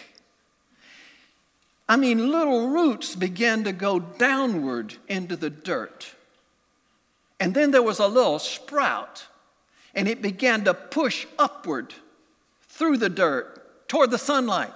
I 1.88 1.96
mean, 1.96 2.30
little 2.30 2.68
roots 2.68 3.16
began 3.16 3.64
to 3.64 3.72
go 3.72 3.98
downward 3.98 4.96
into 5.08 5.36
the 5.36 5.48
dirt. 5.50 6.14
And 7.40 7.54
then 7.54 7.70
there 7.70 7.82
was 7.82 7.98
a 7.98 8.06
little 8.06 8.38
sprout 8.38 9.24
and 9.96 10.06
it 10.06 10.20
began 10.20 10.64
to 10.64 10.74
push 10.74 11.26
upward 11.38 11.94
through 12.68 12.98
the 12.98 13.08
dirt 13.08 13.88
toward 13.88 14.10
the 14.10 14.18
sunlight. 14.18 14.72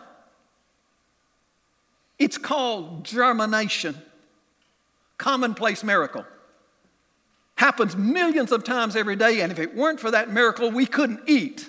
It's 2.18 2.38
called 2.38 3.04
germination, 3.04 3.96
commonplace 5.18 5.84
miracle. 5.84 6.24
Happens 7.56 7.94
millions 7.94 8.50
of 8.50 8.64
times 8.64 8.96
every 8.96 9.16
day, 9.16 9.42
and 9.42 9.52
if 9.52 9.58
it 9.58 9.74
weren't 9.76 10.00
for 10.00 10.10
that 10.10 10.30
miracle, 10.30 10.70
we 10.70 10.86
couldn't 10.86 11.20
eat. 11.26 11.68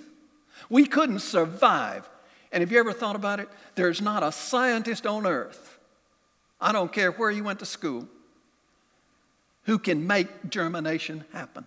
We 0.69 0.85
couldn't 0.85 1.19
survive. 1.19 2.09
And 2.53 2.61
have 2.61 2.71
you 2.71 2.79
ever 2.79 2.93
thought 2.93 3.17
about 3.17 3.41
it? 3.41 3.49
There's 3.75 4.01
not 4.01 4.23
a 4.23 4.31
scientist 4.31 5.05
on 5.05 5.27
earth, 5.27 5.77
I 6.61 6.71
don't 6.71 6.93
care 6.93 7.11
where 7.11 7.31
you 7.31 7.43
went 7.43 7.59
to 7.59 7.65
school, 7.65 8.07
who 9.63 9.77
can 9.79 10.07
make 10.07 10.49
germination 10.49 11.25
happen 11.33 11.65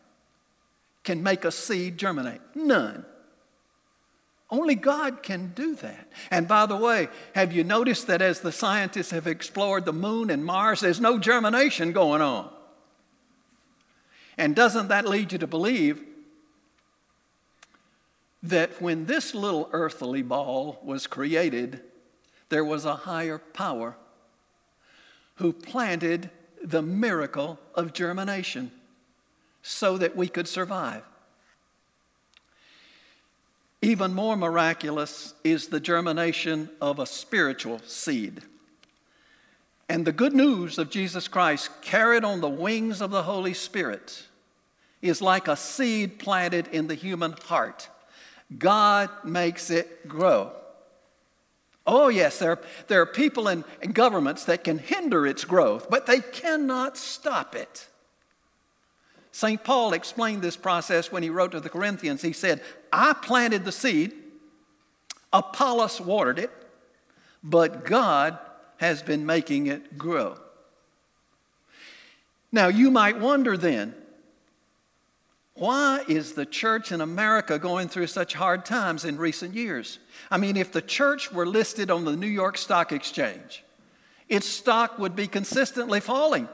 can 1.04 1.22
make 1.22 1.44
a 1.44 1.52
seed 1.52 1.98
germinate. 1.98 2.40
None. 2.54 3.04
Only 4.50 4.74
God 4.74 5.22
can 5.22 5.52
do 5.54 5.74
that. 5.76 6.08
And 6.30 6.46
by 6.46 6.66
the 6.66 6.76
way, 6.76 7.08
have 7.34 7.52
you 7.52 7.64
noticed 7.64 8.06
that 8.06 8.22
as 8.22 8.40
the 8.40 8.52
scientists 8.52 9.10
have 9.10 9.26
explored 9.26 9.84
the 9.84 9.92
moon 9.92 10.30
and 10.30 10.44
Mars, 10.44 10.80
there's 10.80 11.00
no 11.00 11.18
germination 11.18 11.92
going 11.92 12.22
on? 12.22 12.50
And 14.36 14.54
doesn't 14.54 14.88
that 14.88 15.08
lead 15.08 15.32
you 15.32 15.38
to 15.38 15.46
believe 15.46 16.02
that 18.42 18.80
when 18.80 19.06
this 19.06 19.34
little 19.34 19.68
earthly 19.72 20.22
ball 20.22 20.78
was 20.84 21.06
created, 21.06 21.80
there 22.48 22.64
was 22.64 22.84
a 22.84 22.94
higher 22.94 23.38
power 23.38 23.96
who 25.36 25.52
planted 25.52 26.30
the 26.62 26.82
miracle 26.82 27.58
of 27.74 27.92
germination? 27.92 28.70
So 29.66 29.96
that 29.96 30.14
we 30.14 30.28
could 30.28 30.46
survive. 30.46 31.02
Even 33.80 34.12
more 34.12 34.36
miraculous 34.36 35.32
is 35.42 35.68
the 35.68 35.80
germination 35.80 36.68
of 36.82 36.98
a 36.98 37.06
spiritual 37.06 37.80
seed. 37.86 38.42
And 39.88 40.06
the 40.06 40.12
good 40.12 40.34
news 40.34 40.78
of 40.78 40.90
Jesus 40.90 41.28
Christ, 41.28 41.70
carried 41.80 42.24
on 42.24 42.42
the 42.42 42.48
wings 42.48 43.00
of 43.00 43.10
the 43.10 43.22
Holy 43.22 43.54
Spirit, 43.54 44.24
is 45.00 45.22
like 45.22 45.48
a 45.48 45.56
seed 45.56 46.18
planted 46.18 46.68
in 46.68 46.86
the 46.86 46.94
human 46.94 47.32
heart. 47.32 47.88
God 48.58 49.08
makes 49.24 49.70
it 49.70 50.06
grow. 50.06 50.52
Oh, 51.86 52.08
yes, 52.08 52.38
there, 52.38 52.58
there 52.88 53.00
are 53.00 53.06
people 53.06 53.48
in 53.48 53.64
governments 53.94 54.44
that 54.44 54.62
can 54.62 54.76
hinder 54.76 55.26
its 55.26 55.44
growth, 55.44 55.88
but 55.88 56.04
they 56.04 56.20
cannot 56.20 56.98
stop 56.98 57.54
it. 57.54 57.88
St. 59.34 59.64
Paul 59.64 59.94
explained 59.94 60.42
this 60.42 60.56
process 60.56 61.10
when 61.10 61.24
he 61.24 61.28
wrote 61.28 61.50
to 61.50 61.60
the 61.60 61.68
Corinthians. 61.68 62.22
He 62.22 62.32
said, 62.32 62.60
I 62.92 63.14
planted 63.14 63.64
the 63.64 63.72
seed, 63.72 64.12
Apollos 65.32 66.00
watered 66.00 66.38
it, 66.38 66.52
but 67.42 67.84
God 67.84 68.38
has 68.76 69.02
been 69.02 69.26
making 69.26 69.66
it 69.66 69.98
grow. 69.98 70.38
Now, 72.52 72.68
you 72.68 72.92
might 72.92 73.18
wonder 73.18 73.56
then, 73.56 73.96
why 75.54 76.04
is 76.06 76.34
the 76.34 76.46
church 76.46 76.92
in 76.92 77.00
America 77.00 77.58
going 77.58 77.88
through 77.88 78.06
such 78.06 78.34
hard 78.34 78.64
times 78.64 79.04
in 79.04 79.16
recent 79.16 79.52
years? 79.52 79.98
I 80.30 80.38
mean, 80.38 80.56
if 80.56 80.70
the 80.70 80.80
church 80.80 81.32
were 81.32 81.44
listed 81.44 81.90
on 81.90 82.04
the 82.04 82.14
New 82.14 82.28
York 82.28 82.56
Stock 82.56 82.92
Exchange, 82.92 83.64
its 84.28 84.46
stock 84.46 85.00
would 85.00 85.16
be 85.16 85.26
consistently 85.26 85.98
falling. 85.98 86.48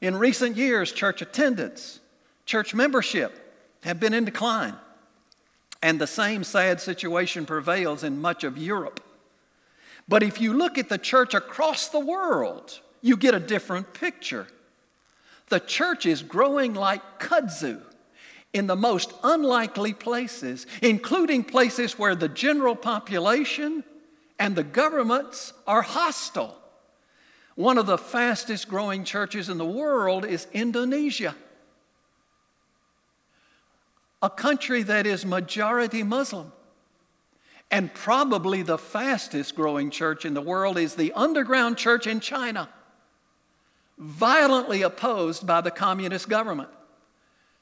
In 0.00 0.16
recent 0.16 0.56
years, 0.56 0.92
church 0.92 1.20
attendance, 1.22 2.00
church 2.46 2.74
membership 2.74 3.36
have 3.82 4.00
been 4.00 4.14
in 4.14 4.24
decline. 4.24 4.74
And 5.82 6.00
the 6.00 6.06
same 6.06 6.44
sad 6.44 6.80
situation 6.80 7.46
prevails 7.46 8.04
in 8.04 8.20
much 8.20 8.44
of 8.44 8.58
Europe. 8.58 9.00
But 10.08 10.22
if 10.22 10.40
you 10.40 10.52
look 10.52 10.76
at 10.76 10.88
the 10.88 10.98
church 10.98 11.34
across 11.34 11.88
the 11.88 12.00
world, 12.00 12.80
you 13.00 13.16
get 13.16 13.34
a 13.34 13.40
different 13.40 13.94
picture. 13.94 14.46
The 15.48 15.60
church 15.60 16.06
is 16.06 16.22
growing 16.22 16.74
like 16.74 17.18
kudzu 17.18 17.80
in 18.52 18.66
the 18.66 18.76
most 18.76 19.12
unlikely 19.22 19.94
places, 19.94 20.66
including 20.82 21.44
places 21.44 21.98
where 21.98 22.14
the 22.14 22.28
general 22.28 22.74
population 22.74 23.84
and 24.38 24.56
the 24.56 24.64
governments 24.64 25.52
are 25.66 25.82
hostile. 25.82 26.59
One 27.60 27.76
of 27.76 27.84
the 27.84 27.98
fastest 27.98 28.68
growing 28.68 29.04
churches 29.04 29.50
in 29.50 29.58
the 29.58 29.66
world 29.66 30.24
is 30.24 30.46
Indonesia, 30.54 31.36
a 34.22 34.30
country 34.30 34.82
that 34.84 35.06
is 35.06 35.26
majority 35.26 36.02
Muslim. 36.02 36.52
And 37.70 37.92
probably 37.92 38.62
the 38.62 38.78
fastest 38.78 39.56
growing 39.56 39.90
church 39.90 40.24
in 40.24 40.32
the 40.32 40.40
world 40.40 40.78
is 40.78 40.94
the 40.94 41.12
underground 41.12 41.76
church 41.76 42.06
in 42.06 42.20
China, 42.20 42.70
violently 43.98 44.80
opposed 44.80 45.46
by 45.46 45.60
the 45.60 45.70
communist 45.70 46.30
government. 46.30 46.70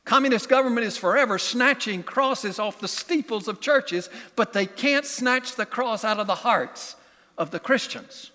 Communist 0.05 0.49
government 0.49 0.87
is 0.87 0.97
forever 0.97 1.40
snatching 1.40 2.05
crosses 2.05 2.61
off 2.61 2.78
the 2.78 2.87
steeples 2.87 3.49
of 3.49 3.61
churches, 3.61 4.11
but 4.37 4.52
they 4.52 4.67
can't 4.67 5.05
snatch 5.05 5.57
the 5.57 5.67
cross 5.67 6.05
out 6.05 6.21
of 6.21 6.28
the 6.28 6.37
hearts 6.37 6.95
of 7.37 7.50
the 7.50 7.59
Christians. 7.59 8.31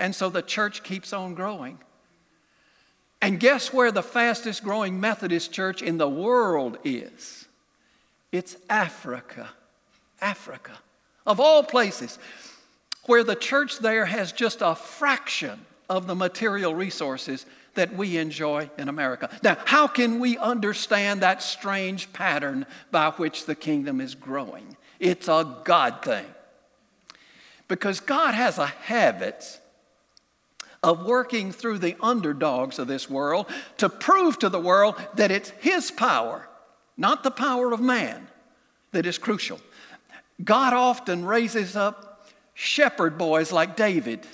And 0.00 0.14
so 0.14 0.30
the 0.30 0.42
church 0.42 0.82
keeps 0.82 1.12
on 1.12 1.34
growing. 1.34 1.78
And 3.20 3.38
guess 3.38 3.70
where 3.70 3.92
the 3.92 4.02
fastest 4.02 4.64
growing 4.64 4.98
Methodist 4.98 5.52
church 5.52 5.82
in 5.82 5.98
the 5.98 6.08
world 6.08 6.78
is? 6.84 7.46
It's 8.32 8.56
Africa. 8.70 9.50
Africa. 10.22 10.72
Of 11.26 11.38
all 11.38 11.62
places, 11.62 12.18
where 13.04 13.22
the 13.22 13.34
church 13.34 13.78
there 13.78 14.06
has 14.06 14.32
just 14.32 14.62
a 14.62 14.74
fraction 14.74 15.60
of 15.90 16.06
the 16.06 16.14
material 16.14 16.74
resources 16.74 17.44
that 17.74 17.94
we 17.94 18.16
enjoy 18.16 18.70
in 18.78 18.88
America. 18.88 19.28
Now, 19.42 19.58
how 19.66 19.86
can 19.86 20.18
we 20.18 20.38
understand 20.38 21.20
that 21.20 21.42
strange 21.42 22.10
pattern 22.14 22.64
by 22.90 23.10
which 23.10 23.44
the 23.44 23.54
kingdom 23.54 24.00
is 24.00 24.14
growing? 24.14 24.76
It's 24.98 25.28
a 25.28 25.58
God 25.64 26.02
thing. 26.02 26.26
Because 27.68 28.00
God 28.00 28.32
has 28.34 28.56
a 28.56 28.66
habit 28.66 29.59
of 30.82 31.04
working 31.04 31.52
through 31.52 31.78
the 31.78 31.96
underdogs 32.00 32.78
of 32.78 32.88
this 32.88 33.08
world 33.08 33.46
to 33.76 33.88
prove 33.88 34.38
to 34.38 34.48
the 34.48 34.60
world 34.60 34.94
that 35.14 35.30
it's 35.30 35.50
His 35.60 35.90
power, 35.90 36.48
not 36.96 37.22
the 37.22 37.30
power 37.30 37.72
of 37.72 37.80
man, 37.80 38.28
that 38.92 39.06
is 39.06 39.18
crucial. 39.18 39.60
God 40.42 40.72
often 40.72 41.24
raises 41.24 41.76
up 41.76 42.28
shepherd 42.54 43.18
boys 43.18 43.52
like 43.52 43.76
David 43.76 44.26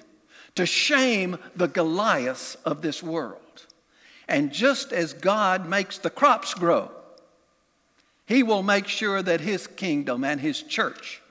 to 0.54 0.66
shame 0.66 1.38
the 1.54 1.68
Goliaths 1.68 2.56
of 2.64 2.80
this 2.80 3.02
world. 3.02 3.40
And 4.28 4.52
just 4.52 4.92
as 4.92 5.12
God 5.12 5.68
makes 5.68 5.98
the 5.98 6.10
crops 6.10 6.54
grow, 6.54 6.90
He 8.26 8.42
will 8.42 8.62
make 8.62 8.88
sure 8.88 9.22
that 9.22 9.40
His 9.40 9.66
kingdom 9.66 10.24
and 10.24 10.40
His 10.40 10.62
church 10.62 11.22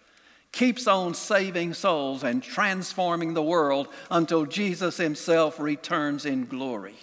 keeps 0.55 0.87
on 0.87 1.13
saving 1.13 1.73
souls 1.73 2.23
and 2.23 2.41
transforming 2.41 3.33
the 3.33 3.43
world 3.43 3.89
until 4.09 4.45
Jesus 4.45 4.95
Himself 4.95 5.59
returns 5.59 6.25
in 6.25 6.45
glory. 6.45 6.95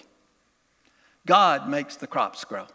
God 1.26 1.68
makes 1.68 1.96
the 1.96 2.06
crops 2.06 2.44
grow. 2.44 2.66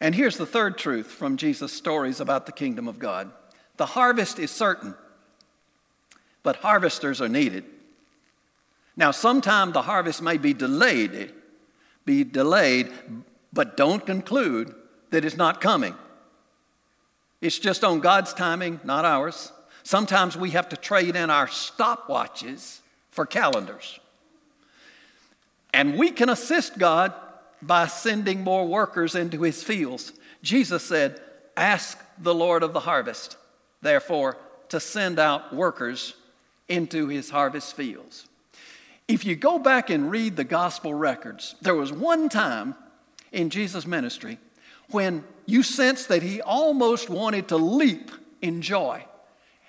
And 0.00 0.16
here's 0.16 0.36
the 0.36 0.46
third 0.46 0.76
truth 0.76 1.06
from 1.06 1.36
Jesus' 1.36 1.72
stories 1.72 2.18
about 2.18 2.44
the 2.44 2.52
kingdom 2.52 2.88
of 2.88 2.98
God 2.98 3.30
the 3.76 3.86
harvest 3.86 4.40
is 4.40 4.50
certain, 4.50 4.96
but 6.42 6.56
harvesters 6.56 7.20
are 7.20 7.28
needed. 7.28 7.64
Now, 8.96 9.12
sometime 9.12 9.70
the 9.70 9.82
harvest 9.82 10.20
may 10.20 10.38
be 10.38 10.52
delayed, 10.52 11.32
be 12.04 12.24
delayed, 12.24 12.92
but 13.52 13.76
don't 13.76 14.04
conclude 14.04 14.74
that 15.10 15.24
it's 15.24 15.36
not 15.36 15.60
coming. 15.60 15.94
It's 17.44 17.58
just 17.58 17.84
on 17.84 18.00
God's 18.00 18.32
timing, 18.32 18.80
not 18.84 19.04
ours. 19.04 19.52
Sometimes 19.82 20.34
we 20.34 20.52
have 20.52 20.70
to 20.70 20.78
trade 20.78 21.14
in 21.14 21.28
our 21.28 21.46
stopwatches 21.46 22.78
for 23.10 23.26
calendars. 23.26 24.00
And 25.74 25.98
we 25.98 26.10
can 26.10 26.30
assist 26.30 26.78
God 26.78 27.12
by 27.60 27.86
sending 27.86 28.40
more 28.42 28.66
workers 28.66 29.14
into 29.14 29.42
his 29.42 29.62
fields. 29.62 30.14
Jesus 30.42 30.84
said, 30.84 31.20
Ask 31.54 32.02
the 32.18 32.34
Lord 32.34 32.62
of 32.62 32.72
the 32.72 32.80
harvest, 32.80 33.36
therefore, 33.82 34.38
to 34.70 34.80
send 34.80 35.18
out 35.18 35.54
workers 35.54 36.14
into 36.70 37.08
his 37.08 37.28
harvest 37.28 37.76
fields. 37.76 38.26
If 39.06 39.26
you 39.26 39.36
go 39.36 39.58
back 39.58 39.90
and 39.90 40.10
read 40.10 40.36
the 40.36 40.44
gospel 40.44 40.94
records, 40.94 41.56
there 41.60 41.74
was 41.74 41.92
one 41.92 42.30
time 42.30 42.74
in 43.32 43.50
Jesus' 43.50 43.86
ministry 43.86 44.38
when 44.88 45.24
you 45.46 45.62
sense 45.62 46.06
that 46.06 46.22
he 46.22 46.40
almost 46.40 47.10
wanted 47.10 47.48
to 47.48 47.56
leap 47.56 48.10
in 48.40 48.62
joy 48.62 49.04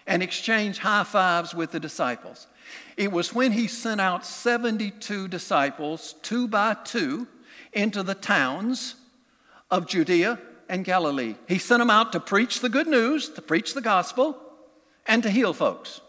and 0.08 0.22
exchange 0.22 0.80
high 0.80 1.04
fives 1.04 1.54
with 1.54 1.72
the 1.72 1.80
disciples. 1.80 2.48
It 2.98 3.12
was 3.12 3.34
when 3.34 3.52
he 3.52 3.68
sent 3.68 4.00
out 4.00 4.26
72 4.26 5.28
disciples, 5.28 6.16
two 6.22 6.48
by 6.48 6.76
two, 6.84 7.28
into 7.74 8.04
the 8.04 8.16
towns 8.16 8.96
of 9.70 9.88
Judea 9.88 10.40
and 10.70 10.86
Galilee. 10.86 11.36
He 11.48 11.58
sent 11.58 11.80
them 11.80 11.90
out 11.90 12.12
to 12.14 12.20
preach 12.20 12.62
the 12.62 12.70
good 12.70 12.88
news, 12.88 13.30
to 13.30 13.42
preach 13.42 13.74
the 13.74 13.82
gospel, 13.82 14.38
and 15.06 15.22
to 15.24 15.30
heal 15.30 15.54
folks. 15.54 16.02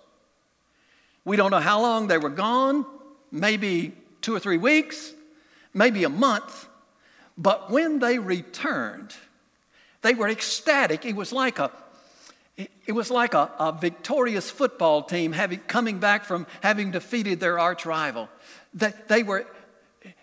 We 1.25 1.37
don't 1.37 1.51
know 1.51 1.59
how 1.59 1.81
long 1.81 2.07
they 2.07 2.19
were 2.19 2.31
gone, 2.31 2.87
maybe 3.33 3.93
two 4.21 4.35
or 4.35 4.39
three 4.39 4.57
weeks, 4.57 5.13
maybe 5.75 6.05
a 6.05 6.09
month. 6.09 6.69
But 7.37 7.71
when 7.71 7.99
they 7.99 8.19
returned, 8.19 9.15
they 10.07 10.15
were 10.15 10.29
ecstatic. 10.29 11.05
It 11.05 11.17
was 11.17 11.33
like 11.33 11.59
a 11.59 11.71
it 12.87 12.93
was 12.93 13.11
like 13.11 13.35
a, 13.35 13.51
a 13.59 13.73
victorious 13.73 14.51
football 14.51 15.03
team 15.03 15.33
having, 15.33 15.59
coming 15.61 15.99
back 15.99 16.25
from 16.25 16.47
having 16.63 16.91
defeated 16.91 17.39
their 17.39 17.59
arch 17.59 17.85
rival. 17.85 18.31
They, 18.73 18.95
they, 19.09 19.23
were, 19.23 19.47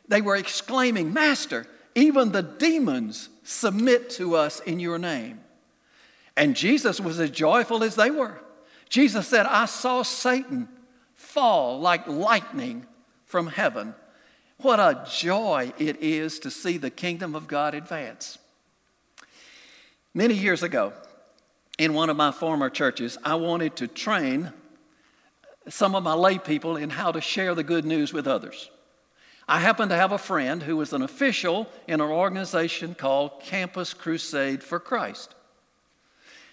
they 0.07 0.19
were 0.21 0.35
exclaiming, 0.35 1.13
Master, 1.13 1.67
even 1.93 2.31
the 2.31 2.41
demons 2.41 3.29
submit 3.43 4.09
to 4.11 4.35
us 4.35 4.61
in 4.61 4.79
your 4.79 4.97
name. 4.97 5.41
And 6.35 6.55
Jesus 6.55 6.99
was 6.99 7.19
as 7.19 7.29
joyful 7.29 7.83
as 7.83 7.95
they 7.95 8.09
were. 8.09 8.39
Jesus 8.89 9.27
said, 9.27 9.45
I 9.45 9.65
saw 9.65 10.01
Satan 10.01 10.69
fall 11.13 11.79
like 11.79 12.07
lightning 12.07 12.87
from 13.25 13.45
heaven. 13.45 13.93
What 14.57 14.79
a 14.79 15.05
joy 15.11 15.71
it 15.77 16.01
is 16.01 16.39
to 16.39 16.49
see 16.49 16.77
the 16.77 16.89
kingdom 16.89 17.35
of 17.35 17.47
God 17.47 17.75
advance. 17.75 18.39
Many 20.13 20.35
years 20.35 20.61
ago, 20.61 20.93
in 21.79 21.93
one 21.93 22.09
of 22.09 22.17
my 22.17 22.31
former 22.31 22.69
churches, 22.69 23.17
I 23.23 23.35
wanted 23.35 23.75
to 23.77 23.87
train 23.87 24.53
some 25.67 25.95
of 25.95 26.03
my 26.03 26.13
lay 26.13 26.37
people 26.37 26.77
in 26.77 26.91
how 26.91 27.11
to 27.11 27.21
share 27.21 27.55
the 27.55 27.63
good 27.63 27.83
news 27.83 28.13
with 28.13 28.27
others. 28.27 28.69
I 29.47 29.59
happened 29.59 29.89
to 29.89 29.95
have 29.95 30.11
a 30.11 30.17
friend 30.17 30.61
who 30.61 30.77
was 30.77 30.93
an 30.93 31.01
official 31.01 31.67
in 31.87 31.99
an 31.99 32.09
organization 32.09 32.95
called 32.95 33.41
Campus 33.41 33.93
Crusade 33.93 34.63
for 34.63 34.79
Christ. 34.79 35.33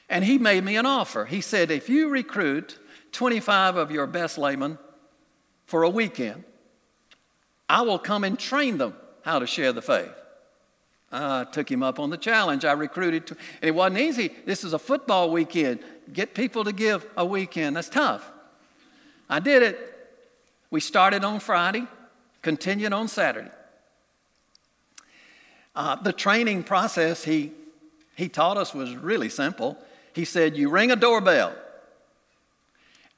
And 0.08 0.24
he 0.24 0.38
made 0.38 0.64
me 0.64 0.76
an 0.76 0.86
offer. 0.86 1.26
He 1.26 1.40
said, 1.40 1.70
if 1.70 1.88
you 1.88 2.08
recruit 2.08 2.78
25 3.12 3.76
of 3.76 3.90
your 3.90 4.06
best 4.06 4.38
laymen 4.38 4.78
for 5.66 5.82
a 5.82 5.90
weekend, 5.90 6.44
I 7.68 7.82
will 7.82 7.98
come 7.98 8.24
and 8.24 8.38
train 8.38 8.78
them 8.78 8.94
how 9.22 9.38
to 9.38 9.46
share 9.46 9.72
the 9.72 9.82
faith. 9.82 10.19
I 11.12 11.44
took 11.44 11.70
him 11.70 11.82
up 11.82 11.98
on 11.98 12.10
the 12.10 12.16
challenge. 12.16 12.64
I 12.64 12.72
recruited, 12.72 13.26
to, 13.28 13.36
and 13.60 13.68
it 13.68 13.74
wasn't 13.74 13.98
easy. 13.98 14.30
This 14.46 14.62
is 14.62 14.72
a 14.72 14.78
football 14.78 15.30
weekend. 15.30 15.80
Get 16.12 16.34
people 16.34 16.64
to 16.64 16.72
give 16.72 17.06
a 17.16 17.24
weekend, 17.24 17.76
that's 17.76 17.88
tough. 17.88 18.30
I 19.28 19.40
did 19.40 19.62
it. 19.62 19.78
We 20.70 20.80
started 20.80 21.24
on 21.24 21.40
Friday, 21.40 21.86
continued 22.42 22.92
on 22.92 23.08
Saturday. 23.08 23.50
Uh, 25.74 25.96
the 25.96 26.12
training 26.12 26.62
process 26.62 27.24
he, 27.24 27.52
he 28.16 28.28
taught 28.28 28.56
us 28.56 28.74
was 28.74 28.94
really 28.94 29.28
simple. 29.28 29.76
He 30.12 30.24
said, 30.24 30.56
You 30.56 30.70
ring 30.70 30.90
a 30.90 30.96
doorbell, 30.96 31.54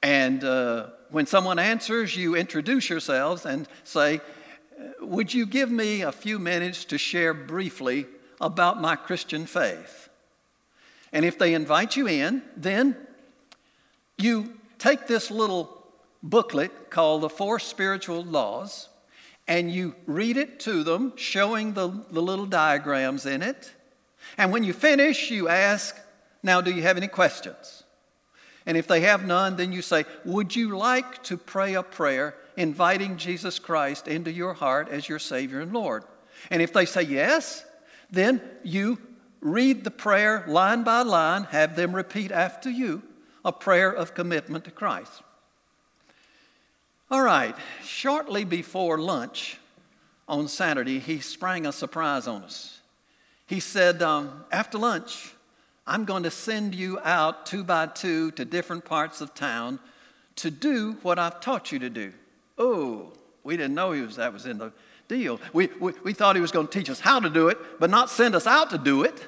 and 0.03 0.43
uh, 0.43 0.87
when 1.11 1.27
someone 1.27 1.59
answers, 1.59 2.17
you 2.17 2.35
introduce 2.35 2.89
yourselves 2.89 3.47
and 3.47 3.69
say, 3.85 4.21
Would 5.01 5.35
you 5.35 5.47
give 5.47 5.71
me 5.71 6.03
a 6.03 6.13
few 6.13 6.39
minutes 6.39 6.85
to 6.87 6.99
share 6.99 7.35
briefly 7.35 8.07
about 8.41 8.81
my 8.81 8.97
Christian 8.97 9.47
faith? 9.47 10.09
And 11.13 11.25
if 11.25 11.39
they 11.39 11.55
invite 11.55 11.97
you 11.97 12.07
in, 12.09 12.43
then 12.57 12.97
you 14.19 14.55
take 14.79 15.07
this 15.07 15.31
little 15.31 15.85
booklet 16.23 16.91
called 16.91 17.23
The 17.23 17.29
Four 17.29 17.59
Spiritual 17.59 18.25
Laws 18.25 18.89
and 19.49 19.71
you 19.71 19.95
read 20.07 20.37
it 20.37 20.61
to 20.61 20.83
them, 20.85 21.13
showing 21.17 21.73
the, 21.73 21.89
the 22.11 22.23
little 22.23 22.47
diagrams 22.47 23.27
in 23.27 23.43
it. 23.43 23.73
And 24.39 24.53
when 24.53 24.65
you 24.65 24.73
finish, 24.73 25.31
you 25.31 25.49
ask, 25.49 25.97
Now, 26.43 26.61
do 26.61 26.73
you 26.73 26.83
have 26.83 26.97
any 26.97 27.09
questions? 27.09 27.83
And 28.65 28.77
if 28.77 28.87
they 28.87 29.01
have 29.01 29.27
none, 29.27 29.57
then 29.57 29.73
you 29.73 29.83
say, 29.83 30.05
Would 30.25 30.55
you 30.55 30.77
like 30.77 31.23
to 31.25 31.37
pray 31.37 31.75
a 31.75 31.83
prayer 31.83 32.37
inviting 32.57 33.17
Jesus 33.17 33.59
Christ 33.59 34.09
into 34.09 34.31
your 34.31 34.55
heart 34.55 34.89
as 34.89 35.09
your 35.09 35.19
Savior 35.19 35.61
and 35.61 35.73
Lord? 35.73 36.05
And 36.51 36.61
if 36.63 36.73
they 36.73 36.87
say 36.87 37.03
yes, 37.03 37.65
then 38.11 38.41
you 38.63 38.99
read 39.41 39.85
the 39.85 39.91
prayer 39.91 40.45
line 40.47 40.83
by 40.85 41.03
line, 41.03 41.45
have 41.45 41.77
them 41.77 41.95
repeat 41.95 42.31
after 42.31 42.71
you 42.71 43.03
a 43.45 43.53
prayer 43.53 43.91
of 43.91 44.15
commitment 44.15 44.65
to 44.65 44.71
Christ. 44.71 45.23
All 47.11 47.23
right, 47.23 47.55
shortly 47.85 48.45
before 48.45 48.99
lunch 48.99 49.59
on 50.29 50.49
Saturday, 50.49 50.99
he 50.99 51.21
sprang 51.21 51.67
a 51.67 51.73
surprise 51.73 52.27
on 52.27 52.43
us. 52.45 52.81
He 53.47 53.61
said, 53.61 54.01
um, 54.01 54.45
After 54.51 54.79
lunch, 54.79 55.35
I'm 55.87 56.05
going 56.05 56.23
to 56.23 56.31
send 56.31 56.75
you 56.75 56.99
out 57.05 57.45
two 57.45 57.65
by 57.65 57.89
two 57.89 58.31
to 58.33 58.45
different 58.45 58.85
parts 58.85 59.21
of 59.21 59.35
town 59.35 59.81
to 60.37 60.51
do 60.51 60.97
what 61.03 61.19
I've 61.19 61.41
taught 61.41 61.73
you 61.73 61.81
to 61.81 61.91
do. 61.91 62.13
Oh, 62.65 63.11
we 63.43 63.57
didn't 63.57 63.75
know 63.75 63.91
he 63.91 64.03
was, 64.03 64.17
that 64.17 64.33
was 64.33 64.47
in 64.47 64.59
the 64.59 64.73
deal. 65.09 65.41
We, 65.53 65.67
we, 65.81 65.95
we 66.05 66.13
thought 66.13 66.37
he 66.37 66.41
was 66.41 66.53
going 66.53 66.69
to 66.69 66.79
teach 66.79 66.89
us 66.89 67.01
how 67.01 67.19
to 67.19 67.29
do 67.29 67.49
it, 67.49 67.59
but 67.81 67.91
not 67.91 68.09
send 68.09 68.37
us 68.37 68.47
out 68.47 68.71
to 68.71 68.79
do 68.79 69.03
it. 69.03 69.27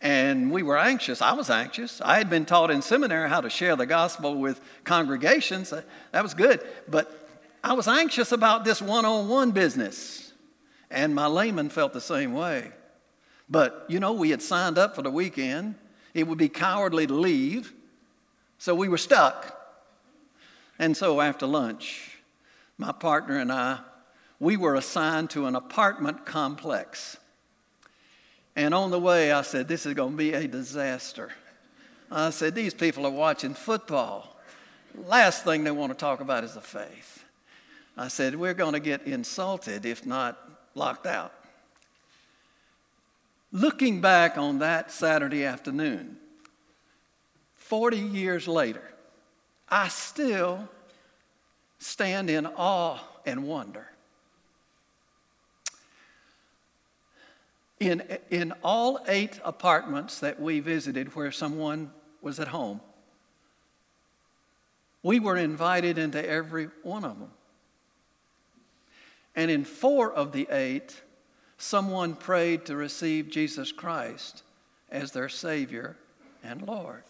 And 0.00 0.50
we 0.50 0.62
were 0.62 0.78
anxious. 0.78 1.20
I 1.20 1.34
was 1.34 1.50
anxious. 1.50 2.00
I 2.00 2.16
had 2.16 2.30
been 2.30 2.46
taught 2.46 2.70
in 2.70 2.80
seminary 2.80 3.28
how 3.28 3.42
to 3.42 3.50
share 3.50 3.76
the 3.76 3.84
gospel 3.84 4.36
with 4.36 4.58
congregations. 4.84 5.68
That 6.12 6.22
was 6.22 6.32
good. 6.32 6.66
But 6.88 7.28
I 7.62 7.74
was 7.74 7.86
anxious 7.86 8.32
about 8.32 8.64
this 8.64 8.80
one 8.80 9.04
on 9.04 9.28
one 9.28 9.50
business. 9.50 10.32
And 10.90 11.14
my 11.14 11.26
layman 11.26 11.68
felt 11.68 11.92
the 11.92 12.00
same 12.00 12.32
way. 12.32 12.72
But, 13.50 13.84
you 13.88 14.00
know, 14.00 14.14
we 14.14 14.30
had 14.30 14.40
signed 14.40 14.78
up 14.78 14.96
for 14.96 15.02
the 15.02 15.10
weekend. 15.10 15.74
It 16.14 16.26
would 16.26 16.38
be 16.38 16.48
cowardly 16.48 17.06
to 17.06 17.14
leave. 17.14 17.74
So 18.56 18.74
we 18.74 18.88
were 18.88 18.98
stuck. 18.98 19.58
And 20.82 20.96
so 20.96 21.20
after 21.20 21.46
lunch, 21.46 22.18
my 22.76 22.90
partner 22.90 23.38
and 23.38 23.52
I, 23.52 23.78
we 24.40 24.56
were 24.56 24.74
assigned 24.74 25.30
to 25.30 25.46
an 25.46 25.54
apartment 25.54 26.26
complex 26.26 27.16
and 28.54 28.74
on 28.74 28.90
the 28.90 28.98
way, 28.98 29.32
I 29.32 29.42
said, 29.42 29.68
This 29.68 29.86
is 29.86 29.94
going 29.94 30.12
to 30.12 30.16
be 30.16 30.32
a 30.32 30.46
disaster. 30.46 31.30
I 32.10 32.30
said, 32.30 32.54
These 32.54 32.74
people 32.74 33.06
are 33.06 33.10
watching 33.10 33.54
football. 33.54 34.36
Last 35.06 35.44
thing 35.44 35.64
they 35.64 35.70
want 35.70 35.90
to 35.90 35.98
talk 35.98 36.20
about 36.20 36.44
is 36.44 36.54
the 36.54 36.60
faith. 36.60 37.24
I 37.96 38.08
said, 38.08 38.34
We're 38.34 38.54
going 38.54 38.74
to 38.74 38.80
get 38.80 39.06
insulted, 39.06 39.86
if 39.86 40.04
not 40.04 40.38
locked 40.74 41.06
out. 41.06 41.32
Looking 43.52 44.00
back 44.00 44.36
on 44.36 44.58
that 44.58 44.90
Saturday 44.90 45.44
afternoon, 45.44 46.16
40 47.56 47.98
years 47.98 48.48
later, 48.48 48.91
I 49.68 49.88
still 49.88 50.68
stand 51.78 52.30
in 52.30 52.46
awe 52.46 53.00
and 53.24 53.44
wonder 53.44 53.92
In, 57.82 58.04
in 58.30 58.52
all 58.62 59.00
eight 59.08 59.40
apartments 59.44 60.20
that 60.20 60.40
we 60.40 60.60
visited 60.60 61.16
where 61.16 61.32
someone 61.32 61.90
was 62.20 62.38
at 62.38 62.46
home, 62.46 62.80
we 65.02 65.18
were 65.18 65.36
invited 65.36 65.98
into 65.98 66.24
every 66.24 66.68
one 66.84 67.04
of 67.04 67.18
them. 67.18 67.30
And 69.34 69.50
in 69.50 69.64
four 69.64 70.12
of 70.12 70.30
the 70.30 70.46
eight, 70.52 71.02
someone 71.58 72.14
prayed 72.14 72.66
to 72.66 72.76
receive 72.76 73.30
Jesus 73.30 73.72
Christ 73.72 74.44
as 74.88 75.10
their 75.10 75.28
Savior 75.28 75.96
and 76.44 76.62
Lord. 76.62 77.02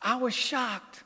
I 0.00 0.14
was 0.14 0.32
shocked. 0.32 1.02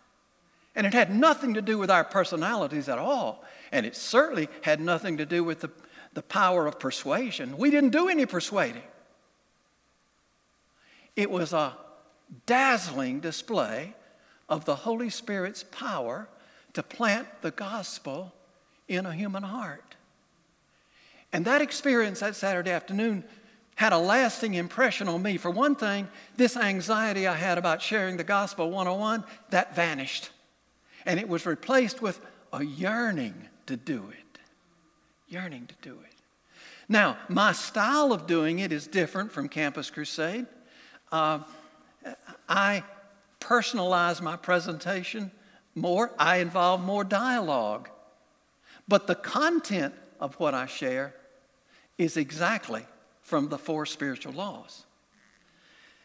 And 0.77 0.87
it 0.87 0.95
had 0.95 1.12
nothing 1.12 1.55
to 1.55 1.62
do 1.62 1.79
with 1.79 1.91
our 1.91 2.05
personalities 2.05 2.89
at 2.89 2.99
all. 2.99 3.43
And 3.73 3.85
it 3.85 3.97
certainly 3.97 4.49
had 4.62 4.81
nothing 4.81 5.17
to 5.17 5.27
do 5.27 5.43
with 5.43 5.61
the 5.61 5.71
the 6.17 6.23
power 6.23 6.67
of 6.67 6.81
persuasion. 6.81 7.59
We 7.59 7.71
didn't 7.71 7.91
do 7.91 8.09
any 8.09 8.25
persuading. 8.25 8.83
It 11.15 11.31
was 11.31 11.53
a 11.53 11.77
dazzling 12.47 13.21
display 13.21 13.95
of 14.49 14.65
the 14.65 14.75
Holy 14.75 15.11
Spirit's 15.11 15.62
power 15.62 16.27
to 16.73 16.83
plant 16.83 17.29
the 17.43 17.51
gospel 17.51 18.33
in 18.89 19.05
a 19.05 19.12
human 19.12 19.43
heart. 19.43 19.95
And 21.35 21.45
that 21.45 21.61
experience 21.61 22.21
that 22.21 22.35
Saturday 22.35 22.71
afternoon 22.71 23.23
had 23.75 23.93
a 23.93 23.99
lasting 23.99 24.55
impression 24.55 25.09
on 25.09 25.23
me. 25.23 25.37
For 25.37 25.51
one 25.51 25.75
thing, 25.75 26.09
this 26.37 26.57
anxiety 26.57 27.27
I 27.27 27.35
had 27.35 27.59
about 27.59 27.83
sharing 27.83 28.17
the 28.17 28.25
gospel 28.25 28.71
101, 28.71 29.23
that 29.51 29.77
vanished. 29.77 30.31
And 31.07 31.19
it 31.19 31.29
was 31.29 31.47
replaced 31.47 32.03
with 32.03 32.21
a 32.53 32.62
yearning 32.62 33.49
to 33.66 33.77
do 33.77 34.05
it 34.11 34.27
yearning 35.29 35.66
to 35.66 35.75
do 35.83 35.99
it. 36.05 36.12
Now, 36.88 37.19
my 37.29 37.53
style 37.53 38.12
of 38.12 38.27
doing 38.27 38.61
it 38.61 38.73
is 38.73 38.87
different 38.87 39.33
from 39.33 39.49
Campus 39.49 39.90
Crusade. 39.90 40.47
Uh, 41.11 41.40
I 42.49 42.85
personalize 43.40 44.21
my 44.21 44.37
presentation 44.37 45.31
more, 45.75 46.12
I 46.19 46.37
involve 46.37 46.81
more 46.81 47.05
dialogue. 47.05 47.90
But 48.88 49.07
the 49.07 49.14
content 49.14 49.95
of 50.21 50.35
what 50.37 50.55
I 50.55 50.66
share 50.66 51.14
is 51.99 52.16
exactly 52.16 52.87
from 53.21 53.49
the 53.49 53.59
four 53.59 53.85
spiritual 53.85 54.33
laws. 54.33 54.86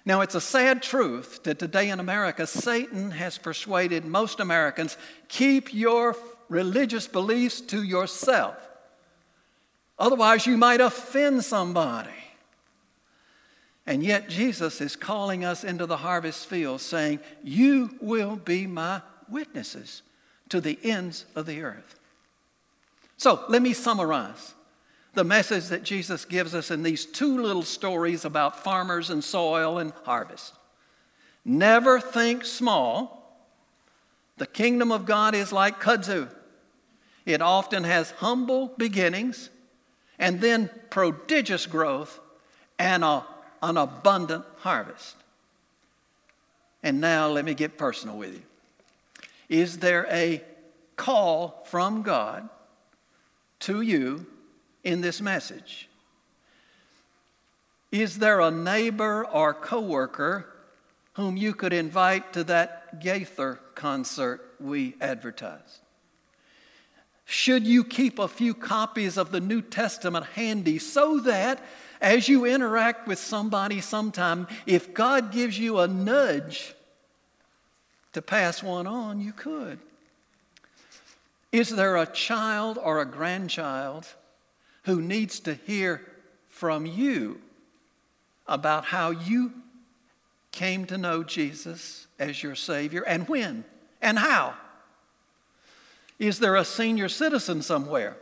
Now, 0.03 0.21
it's 0.21 0.35
a 0.35 0.41
sad 0.41 0.81
truth 0.81 1.43
that 1.43 1.59
today 1.59 1.89
in 1.89 1.99
America, 1.99 2.47
Satan 2.47 3.11
has 3.11 3.37
persuaded 3.37 4.03
most 4.03 4.39
Americans 4.39 4.97
keep 5.27 5.73
your 5.73 6.15
religious 6.49 7.07
beliefs 7.07 7.61
to 7.61 7.83
yourself. 7.83 8.57
Otherwise, 9.99 10.47
you 10.47 10.57
might 10.57 10.81
offend 10.81 11.45
somebody. 11.45 12.09
And 13.85 14.03
yet, 14.03 14.29
Jesus 14.29 14.81
is 14.81 14.95
calling 14.95 15.45
us 15.45 15.63
into 15.63 15.85
the 15.85 15.97
harvest 15.97 16.47
field, 16.47 16.81
saying, 16.81 17.19
You 17.43 17.95
will 18.01 18.35
be 18.35 18.65
my 18.65 19.01
witnesses 19.29 20.01
to 20.49 20.61
the 20.61 20.79
ends 20.83 21.25
of 21.35 21.45
the 21.45 21.61
earth. 21.61 21.99
So, 23.17 23.43
let 23.49 23.61
me 23.61 23.73
summarize 23.73 24.55
the 25.13 25.23
message 25.23 25.67
that 25.67 25.83
Jesus 25.83 26.25
gives 26.25 26.55
us 26.55 26.71
in 26.71 26.83
these 26.83 27.05
two 27.05 27.41
little 27.41 27.63
stories 27.63 28.23
about 28.23 28.63
farmers 28.63 29.09
and 29.09 29.23
soil 29.23 29.77
and 29.77 29.91
harvest. 30.03 30.53
Never 31.43 31.99
think 31.99 32.45
small. 32.45 33.17
The 34.37 34.47
kingdom 34.47 34.91
of 34.91 35.05
God 35.05 35.35
is 35.35 35.51
like 35.51 35.81
kudzu, 35.81 36.29
it 37.25 37.41
often 37.41 37.83
has 37.83 38.11
humble 38.11 38.73
beginnings 38.77 39.49
and 40.17 40.41
then 40.41 40.69
prodigious 40.89 41.65
growth 41.65 42.19
and 42.79 43.03
a, 43.03 43.25
an 43.61 43.77
abundant 43.77 44.45
harvest. 44.57 45.15
And 46.83 46.99
now 46.99 47.27
let 47.27 47.45
me 47.45 47.53
get 47.53 47.77
personal 47.77 48.17
with 48.17 48.33
you. 48.33 48.41
Is 49.49 49.79
there 49.79 50.07
a 50.09 50.41
call 50.95 51.63
from 51.67 52.01
God 52.01 52.49
to 53.61 53.81
you 53.81 54.25
in 54.83 55.01
this 55.01 55.21
message? 55.21 55.89
Is 57.91 58.19
there 58.19 58.39
a 58.39 58.51
neighbor 58.51 59.25
or 59.25 59.53
coworker 59.53 60.47
whom 61.13 61.35
you 61.35 61.53
could 61.53 61.73
invite 61.73 62.33
to 62.33 62.43
that 62.45 63.01
Gaither 63.01 63.59
concert 63.75 64.55
we 64.59 64.95
advertised? 65.01 65.79
Should 67.25 67.65
you 67.65 67.83
keep 67.83 68.19
a 68.19 68.27
few 68.27 68.53
copies 68.53 69.17
of 69.17 69.31
the 69.31 69.39
New 69.39 69.61
Testament 69.61 70.25
handy 70.35 70.79
so 70.79 71.19
that 71.19 71.63
As 72.01 72.27
you 72.27 72.45
interact 72.45 73.07
with 73.07 73.19
somebody 73.19 73.79
sometime, 73.79 74.47
if 74.65 74.91
God 74.91 75.31
gives 75.31 75.57
you 75.59 75.77
a 75.79 75.87
nudge 75.87 76.73
to 78.13 78.23
pass 78.23 78.63
one 78.63 78.87
on, 78.87 79.21
you 79.21 79.33
could. 79.33 79.77
Is 81.51 81.69
there 81.69 81.97
a 81.97 82.07
child 82.07 82.79
or 82.81 82.99
a 82.99 83.05
grandchild 83.05 84.07
who 84.83 85.01
needs 85.01 85.39
to 85.41 85.53
hear 85.53 86.01
from 86.47 86.85
you 86.85 87.39
about 88.47 88.85
how 88.85 89.11
you 89.11 89.53
came 90.51 90.85
to 90.85 90.97
know 90.97 91.23
Jesus 91.23 92.07
as 92.19 92.43
your 92.43 92.55
Savior 92.55 93.03
and 93.03 93.27
when 93.27 93.63
and 94.01 94.19
how? 94.19 94.53
Is 96.19 96.39
there 96.39 96.55
a 96.55 96.65
senior 96.65 97.09
citizen 97.09 97.61
somewhere 97.61 98.15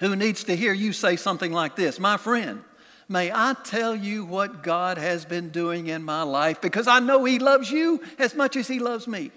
who 0.00 0.16
needs 0.16 0.44
to 0.44 0.56
hear 0.56 0.72
you 0.72 0.92
say 0.92 1.16
something 1.16 1.52
like 1.52 1.76
this? 1.76 1.98
My 1.98 2.16
friend, 2.16 2.62
may 3.08 3.30
I 3.30 3.54
tell 3.64 3.94
you 3.94 4.24
what 4.24 4.62
God 4.62 4.96
has 4.96 5.24
been 5.24 5.50
doing 5.50 5.88
in 5.88 6.02
my 6.02 6.22
life 6.22 6.60
because 6.60 6.86
I 6.86 7.00
know 7.00 7.24
He 7.24 7.38
loves 7.38 7.70
you 7.70 8.00
as 8.18 8.34
much 8.34 8.56
as 8.56 8.68
He 8.68 8.78
loves 8.78 9.06
me. 9.06 9.32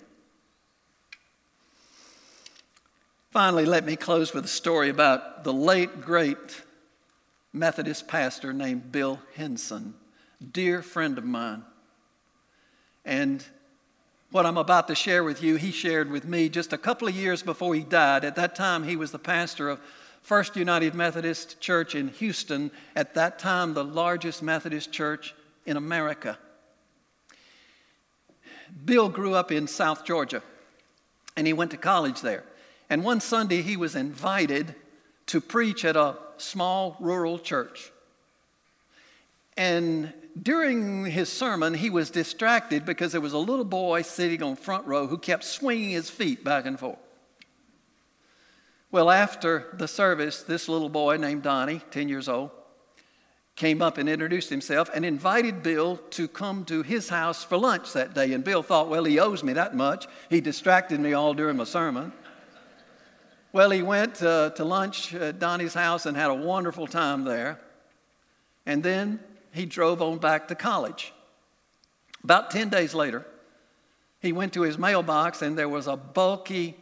Finally, 3.36 3.66
let 3.66 3.84
me 3.84 3.98
close 3.98 4.34
with 4.34 4.46
a 4.46 4.48
story 4.48 4.88
about 4.88 5.44
the 5.44 5.52
late, 5.52 6.00
great 6.00 6.64
Methodist 7.52 8.08
pastor 8.08 8.54
named 8.54 8.94
Bill 8.94 9.20
Hinson, 9.34 9.94
dear 10.54 10.82
friend 10.82 11.18
of 11.18 11.26
mine. 11.26 11.66
And 13.04 13.44
what 14.32 14.46
I'm 14.46 14.56
about 14.56 14.88
to 14.88 14.96
share 14.96 15.22
with 15.22 15.44
you, 15.44 15.58
he 15.58 15.72
shared 15.72 16.10
with 16.10 16.24
me 16.24 16.48
just 16.48 16.72
a 16.72 16.78
couple 16.78 17.10
of 17.10 17.14
years 17.14 17.44
before 17.44 17.76
he 17.76 17.82
died. 17.82 18.24
At 18.24 18.38
that 18.38 18.56
time, 18.56 18.86
he 18.86 18.96
was 18.96 19.12
the 19.12 19.20
pastor 19.20 19.68
of 19.68 19.82
First 20.22 20.56
United 20.56 20.94
Methodist 20.94 21.60
Church 21.60 21.94
in 21.94 22.08
Houston, 22.08 22.72
at 22.96 23.16
that 23.16 23.38
time, 23.38 23.74
the 23.74 23.84
largest 23.84 24.44
Methodist 24.44 24.94
church 24.94 25.36
in 25.66 25.76
America. 25.76 26.38
Bill 28.86 29.10
grew 29.10 29.34
up 29.34 29.52
in 29.52 29.68
South 29.68 30.06
Georgia, 30.06 30.42
and 31.36 31.46
he 31.46 31.52
went 31.52 31.72
to 31.72 31.78
college 31.78 32.22
there. 32.22 32.46
And 32.90 33.04
one 33.04 33.20
Sunday, 33.20 33.62
he 33.62 33.78
was 33.78 33.96
invited 33.96 34.76
to 35.28 35.42
preach 35.42 35.86
at 35.86 35.96
a 35.96 36.16
small 36.38 36.98
rural 37.00 37.40
church. 37.40 37.92
And 39.58 40.14
during 40.40 41.06
his 41.06 41.32
sermon, 41.32 41.74
he 41.74 41.90
was 41.90 42.10
distracted 42.10 42.86
because 42.86 43.14
there 43.14 43.22
was 43.22 43.34
a 43.34 43.38
little 43.38 43.66
boy 43.66 44.02
sitting 44.02 44.44
on 44.44 44.56
front 44.56 44.86
row 44.86 45.08
who 45.08 45.18
kept 45.18 45.46
swinging 45.46 45.92
his 45.92 46.10
feet 46.10 46.44
back 46.44 46.66
and 46.66 46.80
forth. 46.80 47.00
Well, 48.92 49.10
after 49.10 49.68
the 49.74 49.88
service, 49.88 50.44
this 50.44 50.70
little 50.70 50.90
boy 50.90 51.18
named 51.18 51.44
Donnie, 51.44 51.82
10 51.92 52.08
years 52.10 52.30
old, 52.30 52.52
came 53.56 53.82
up 53.82 53.98
and 53.98 54.10
introduced 54.10 54.50
himself 54.50 54.90
and 54.94 55.06
invited 55.06 55.64
Bill 55.64 55.98
to 56.12 56.28
come 56.28 56.66
to 56.66 56.82
his 56.82 57.10
house 57.10 57.44
for 57.44 57.58
lunch 57.58 57.94
that 57.94 58.14
day. 58.14 58.34
And 58.34 58.44
Bill 58.44 58.62
thought, 58.62 58.90
well, 58.90 59.06
he 59.06 59.20
owes 59.20 59.44
me 59.44 59.54
that 59.54 59.76
much. 59.76 60.08
He 60.30 60.42
distracted 60.42 61.00
me 61.00 61.14
all 61.14 61.34
during 61.34 61.58
my 61.58 61.64
sermon. 61.64 62.12
Well, 63.56 63.70
he 63.70 63.84
went 63.84 64.22
uh, 64.22 64.50
to 64.50 64.66
lunch 64.66 65.14
at 65.14 65.40
Donnie's 65.40 65.74
house 65.74 66.06
and 66.06 66.18
had 66.18 66.30
a 66.30 66.34
wonderful 66.34 66.88
time 66.88 67.24
there. 67.24 67.58
And 68.66 68.84
then 68.84 69.22
he 69.54 69.66
drove 69.66 70.02
on 70.02 70.18
back 70.18 70.50
to 70.50 70.56
college. 70.56 71.14
About 72.22 72.52
10 72.52 72.68
days 72.68 72.94
later, 72.94 73.26
he 74.20 74.34
went 74.34 74.52
to 74.56 74.64
his 74.64 74.78
mailbox 74.78 75.42
and 75.42 75.58
there 75.58 75.70
was 75.70 75.88
a 75.88 75.96
bulky 75.96 76.76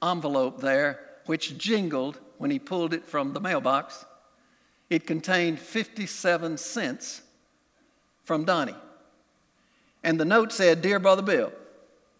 envelope 0.00 0.60
there 0.60 1.00
which 1.26 1.58
jingled 1.58 2.20
when 2.38 2.52
he 2.52 2.60
pulled 2.60 2.94
it 2.94 3.04
from 3.04 3.32
the 3.32 3.40
mailbox. 3.40 4.04
It 4.90 5.08
contained 5.08 5.58
57 5.58 6.56
cents 6.56 7.22
from 8.22 8.44
Donnie. 8.44 8.76
And 10.04 10.20
the 10.20 10.24
note 10.24 10.52
said, 10.52 10.82
Dear 10.82 11.00
Brother 11.00 11.22
Bill, 11.22 11.52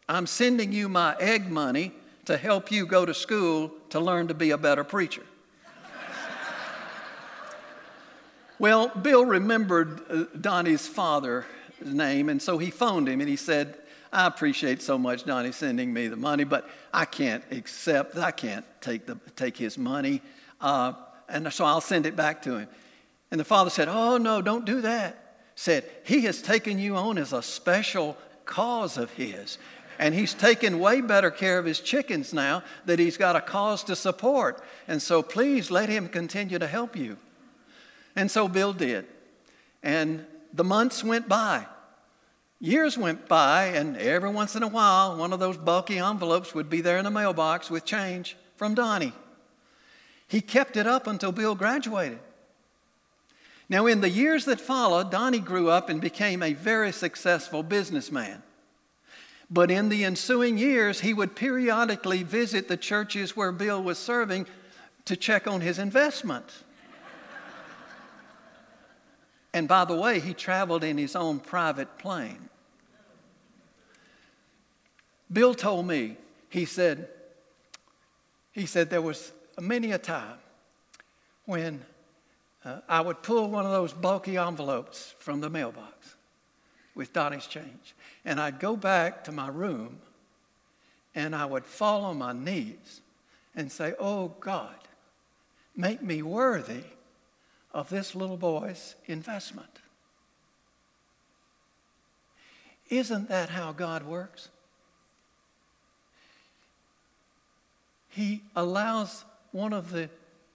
I'm 0.08 0.26
sending 0.26 0.72
you 0.72 0.88
my 0.88 1.14
egg 1.20 1.48
money 1.48 1.92
to 2.24 2.36
help 2.36 2.72
you 2.72 2.84
go 2.84 3.06
to 3.06 3.14
school 3.14 3.72
to 3.92 4.00
learn 4.00 4.28
to 4.28 4.34
be 4.34 4.50
a 4.50 4.58
better 4.58 4.84
preacher. 4.84 5.22
well, 8.58 8.88
Bill 8.88 9.24
remembered 9.24 10.00
uh, 10.08 10.24
Donnie's 10.40 10.88
father's 10.88 11.44
name, 11.84 12.28
and 12.28 12.40
so 12.40 12.58
he 12.58 12.70
phoned 12.70 13.08
him 13.08 13.20
and 13.20 13.28
he 13.28 13.36
said, 13.36 13.78
I 14.10 14.26
appreciate 14.26 14.82
so 14.82 14.96
much 14.98 15.24
Donnie 15.24 15.52
sending 15.52 15.92
me 15.92 16.08
the 16.08 16.16
money, 16.16 16.44
but 16.44 16.68
I 16.92 17.04
can't 17.04 17.44
accept, 17.50 18.16
I 18.16 18.30
can't 18.30 18.64
take, 18.80 19.06
the, 19.06 19.18
take 19.36 19.56
his 19.56 19.76
money, 19.76 20.22
uh, 20.60 20.94
and 21.28 21.50
so 21.52 21.64
I'll 21.64 21.80
send 21.80 22.06
it 22.06 22.16
back 22.16 22.42
to 22.42 22.58
him. 22.58 22.68
And 23.30 23.38
the 23.40 23.44
father 23.44 23.70
said, 23.70 23.88
Oh, 23.88 24.18
no, 24.18 24.42
don't 24.42 24.64
do 24.64 24.82
that. 24.82 25.38
Said, 25.54 25.84
He 26.04 26.22
has 26.22 26.40
taken 26.40 26.78
you 26.78 26.96
on 26.96 27.18
as 27.18 27.32
a 27.32 27.42
special 27.42 28.16
cause 28.44 28.98
of 28.98 29.10
his. 29.12 29.58
And 29.98 30.14
he's 30.14 30.34
taken 30.34 30.78
way 30.78 31.00
better 31.00 31.30
care 31.30 31.58
of 31.58 31.64
his 31.64 31.80
chickens 31.80 32.32
now 32.32 32.62
that 32.86 32.98
he's 32.98 33.16
got 33.16 33.36
a 33.36 33.40
cause 33.40 33.84
to 33.84 33.96
support. 33.96 34.62
And 34.88 35.00
so 35.00 35.22
please 35.22 35.70
let 35.70 35.88
him 35.88 36.08
continue 36.08 36.58
to 36.58 36.66
help 36.66 36.96
you. 36.96 37.16
And 38.16 38.30
so 38.30 38.48
Bill 38.48 38.72
did. 38.72 39.06
And 39.82 40.26
the 40.52 40.64
months 40.64 41.02
went 41.02 41.28
by. 41.28 41.66
Years 42.60 42.96
went 42.96 43.26
by, 43.26 43.64
and 43.66 43.96
every 43.96 44.30
once 44.30 44.54
in 44.54 44.62
a 44.62 44.68
while, 44.68 45.16
one 45.16 45.32
of 45.32 45.40
those 45.40 45.56
bulky 45.56 45.98
envelopes 45.98 46.54
would 46.54 46.70
be 46.70 46.80
there 46.80 46.98
in 46.98 47.04
the 47.04 47.10
mailbox 47.10 47.68
with 47.70 47.84
change 47.84 48.36
from 48.54 48.74
Donnie. 48.74 49.12
He 50.28 50.40
kept 50.40 50.76
it 50.76 50.86
up 50.86 51.08
until 51.08 51.32
Bill 51.32 51.56
graduated. 51.56 52.20
Now, 53.68 53.86
in 53.86 54.00
the 54.00 54.08
years 54.08 54.44
that 54.44 54.60
followed, 54.60 55.10
Donnie 55.10 55.40
grew 55.40 55.70
up 55.70 55.88
and 55.88 56.00
became 56.00 56.42
a 56.42 56.52
very 56.52 56.92
successful 56.92 57.62
businessman. 57.62 58.42
But 59.52 59.70
in 59.70 59.90
the 59.90 60.06
ensuing 60.06 60.56
years, 60.56 61.00
he 61.00 61.12
would 61.12 61.36
periodically 61.36 62.22
visit 62.22 62.68
the 62.68 62.76
churches 62.78 63.36
where 63.36 63.52
Bill 63.52 63.82
was 63.82 63.98
serving 63.98 64.46
to 65.04 65.14
check 65.14 65.46
on 65.46 65.60
his 65.60 65.78
investment. 65.78 66.46
and 69.52 69.68
by 69.68 69.84
the 69.84 69.94
way, 69.94 70.20
he 70.20 70.32
traveled 70.32 70.82
in 70.82 70.96
his 70.96 71.14
own 71.14 71.38
private 71.38 71.98
plane. 71.98 72.48
Bill 75.30 75.52
told 75.52 75.86
me, 75.86 76.16
he 76.48 76.64
said, 76.64 77.08
he 78.52 78.64
said 78.64 78.88
there 78.88 79.02
was 79.02 79.32
many 79.60 79.92
a 79.92 79.98
time 79.98 80.38
when 81.44 81.84
uh, 82.64 82.80
I 82.88 83.02
would 83.02 83.22
pull 83.22 83.50
one 83.50 83.66
of 83.66 83.72
those 83.72 83.92
bulky 83.92 84.38
envelopes 84.38 85.14
from 85.18 85.42
the 85.42 85.50
mailbox 85.50 86.14
with 86.94 87.12
Donnie's 87.12 87.46
change. 87.46 87.94
And 88.24 88.40
I'd 88.40 88.60
go 88.60 88.76
back 88.76 89.24
to 89.24 89.32
my 89.32 89.48
room 89.48 89.98
and 91.14 91.34
I 91.34 91.44
would 91.44 91.66
fall 91.66 92.04
on 92.04 92.18
my 92.18 92.32
knees 92.32 93.00
and 93.54 93.70
say, 93.70 93.94
Oh 93.98 94.28
God, 94.40 94.74
make 95.76 96.02
me 96.02 96.22
worthy 96.22 96.84
of 97.72 97.88
this 97.88 98.14
little 98.14 98.36
boy's 98.36 98.94
investment. 99.06 99.80
Isn't 102.88 103.28
that 103.28 103.48
how 103.48 103.72
God 103.72 104.04
works? 104.04 104.48
He 108.10 108.42
allows 108.54 109.24
one 109.52 109.72
of 109.72 109.90
the 109.90 110.10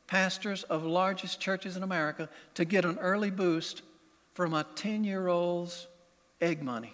pastors 0.05 0.63
of 0.63 0.85
largest 0.85 1.39
churches 1.39 1.75
in 1.75 1.83
America 1.83 2.29
to 2.53 2.65
get 2.65 2.85
an 2.85 2.99
early 2.99 3.31
boost 3.31 3.81
from 4.35 4.53
a 4.53 4.65
10 4.75 5.03
year 5.03 5.27
old's 5.27 5.87
egg 6.39 6.61
money. 6.61 6.93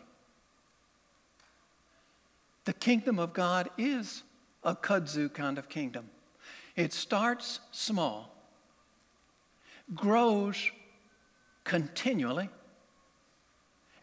The 2.66 2.74
kingdom 2.74 3.20
of 3.20 3.34
God 3.34 3.70
is 3.78 4.24
a 4.64 4.76
kudzu 4.76 5.34
kind 5.34 5.58
of 5.58 5.68
kingdom. 5.68 6.10
It 6.76 6.94
starts 6.94 7.60
small, 7.72 8.34
grows 9.94 10.72
continually, 11.64 12.50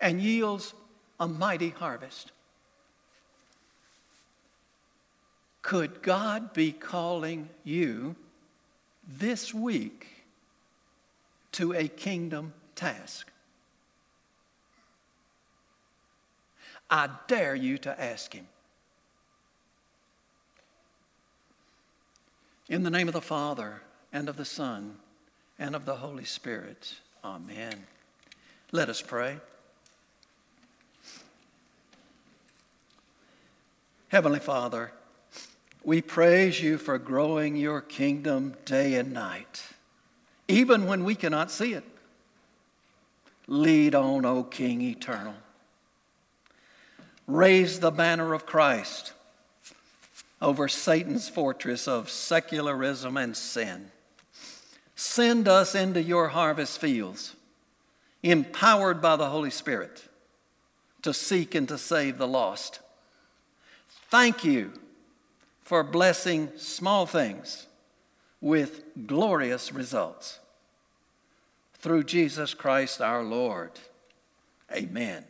and 0.01 0.21
yields 0.21 0.75
a 1.19 1.27
mighty 1.27 1.71
harvest. 1.71 2.33
Could 5.63 6.03
God 6.03 6.53
be 6.53 6.73
calling 6.73 7.49
you 7.65 8.17
this 9.07 9.53
week 9.53 10.07
to 11.53 11.73
a 11.73 11.89
kingdom 11.89 12.55
task? 12.75 13.31
I 16.91 17.09
dare 17.29 17.55
you 17.55 17.79
to 17.79 18.01
ask 18.01 18.35
him. 18.35 18.49
In 22.69 22.83
the 22.83 22.91
name 22.91 23.09
of 23.09 23.15
the 23.15 23.21
Father, 23.21 23.83
and 24.13 24.29
of 24.29 24.37
the 24.37 24.45
Son, 24.45 24.97
and 25.59 25.77
of 25.77 25.85
the 25.85 25.97
Holy 25.97 26.25
Spirit. 26.25 26.97
Amen. 27.25 27.87
Let 28.73 28.89
us 28.89 29.03
pray. 29.03 29.39
Heavenly 34.09 34.41
Father, 34.41 34.93
we 35.85 36.03
praise 36.03 36.61
you 36.61 36.79
for 36.79 36.99
growing 36.99 37.57
your 37.57 37.81
kingdom 37.81 38.55
day 38.65 38.95
and 38.95 39.13
night, 39.13 39.63
even 40.49 40.87
when 40.87 41.05
we 41.05 41.15
cannot 41.15 41.51
see 41.51 41.75
it. 41.75 41.85
Lead 43.47 43.95
on, 43.95 44.25
O 44.25 44.43
King 44.43 44.81
eternal. 44.81 45.35
Raise 47.31 47.79
the 47.79 47.93
banner 47.93 48.35
of 48.35 48.45
Christ 48.45 49.13
over 50.43 50.67
Satan's 50.67 51.29
fortress 51.29 51.87
of 51.87 52.11
secularism 52.11 53.17
and 53.17 53.37
sin. 53.37 53.93
Send 54.97 55.47
us 55.47 55.77
into 55.77 56.03
your 56.03 56.29
harvest 56.29 56.81
fields, 56.81 57.37
empowered 58.25 59.01
by 59.01 59.15
the 59.15 59.29
Holy 59.29 59.51
Spirit 59.51 60.09
to 61.03 61.15
seek 61.15 61.55
and 61.55 61.69
to 61.69 61.79
save 61.79 62.19
the 62.19 62.27
lost. 62.27 62.81
Thank 64.09 64.45
you 64.45 64.73
for 65.63 65.85
blessing 65.85 66.51
small 66.57 67.07
things 67.07 67.69
with 68.41 68.83
glorious 69.07 69.73
results. 69.73 70.41
Through 71.75 72.05
Jesus 72.05 72.55
Christ 72.55 73.01
our 73.01 73.23
Lord. 73.23 73.71
Amen. 74.75 75.25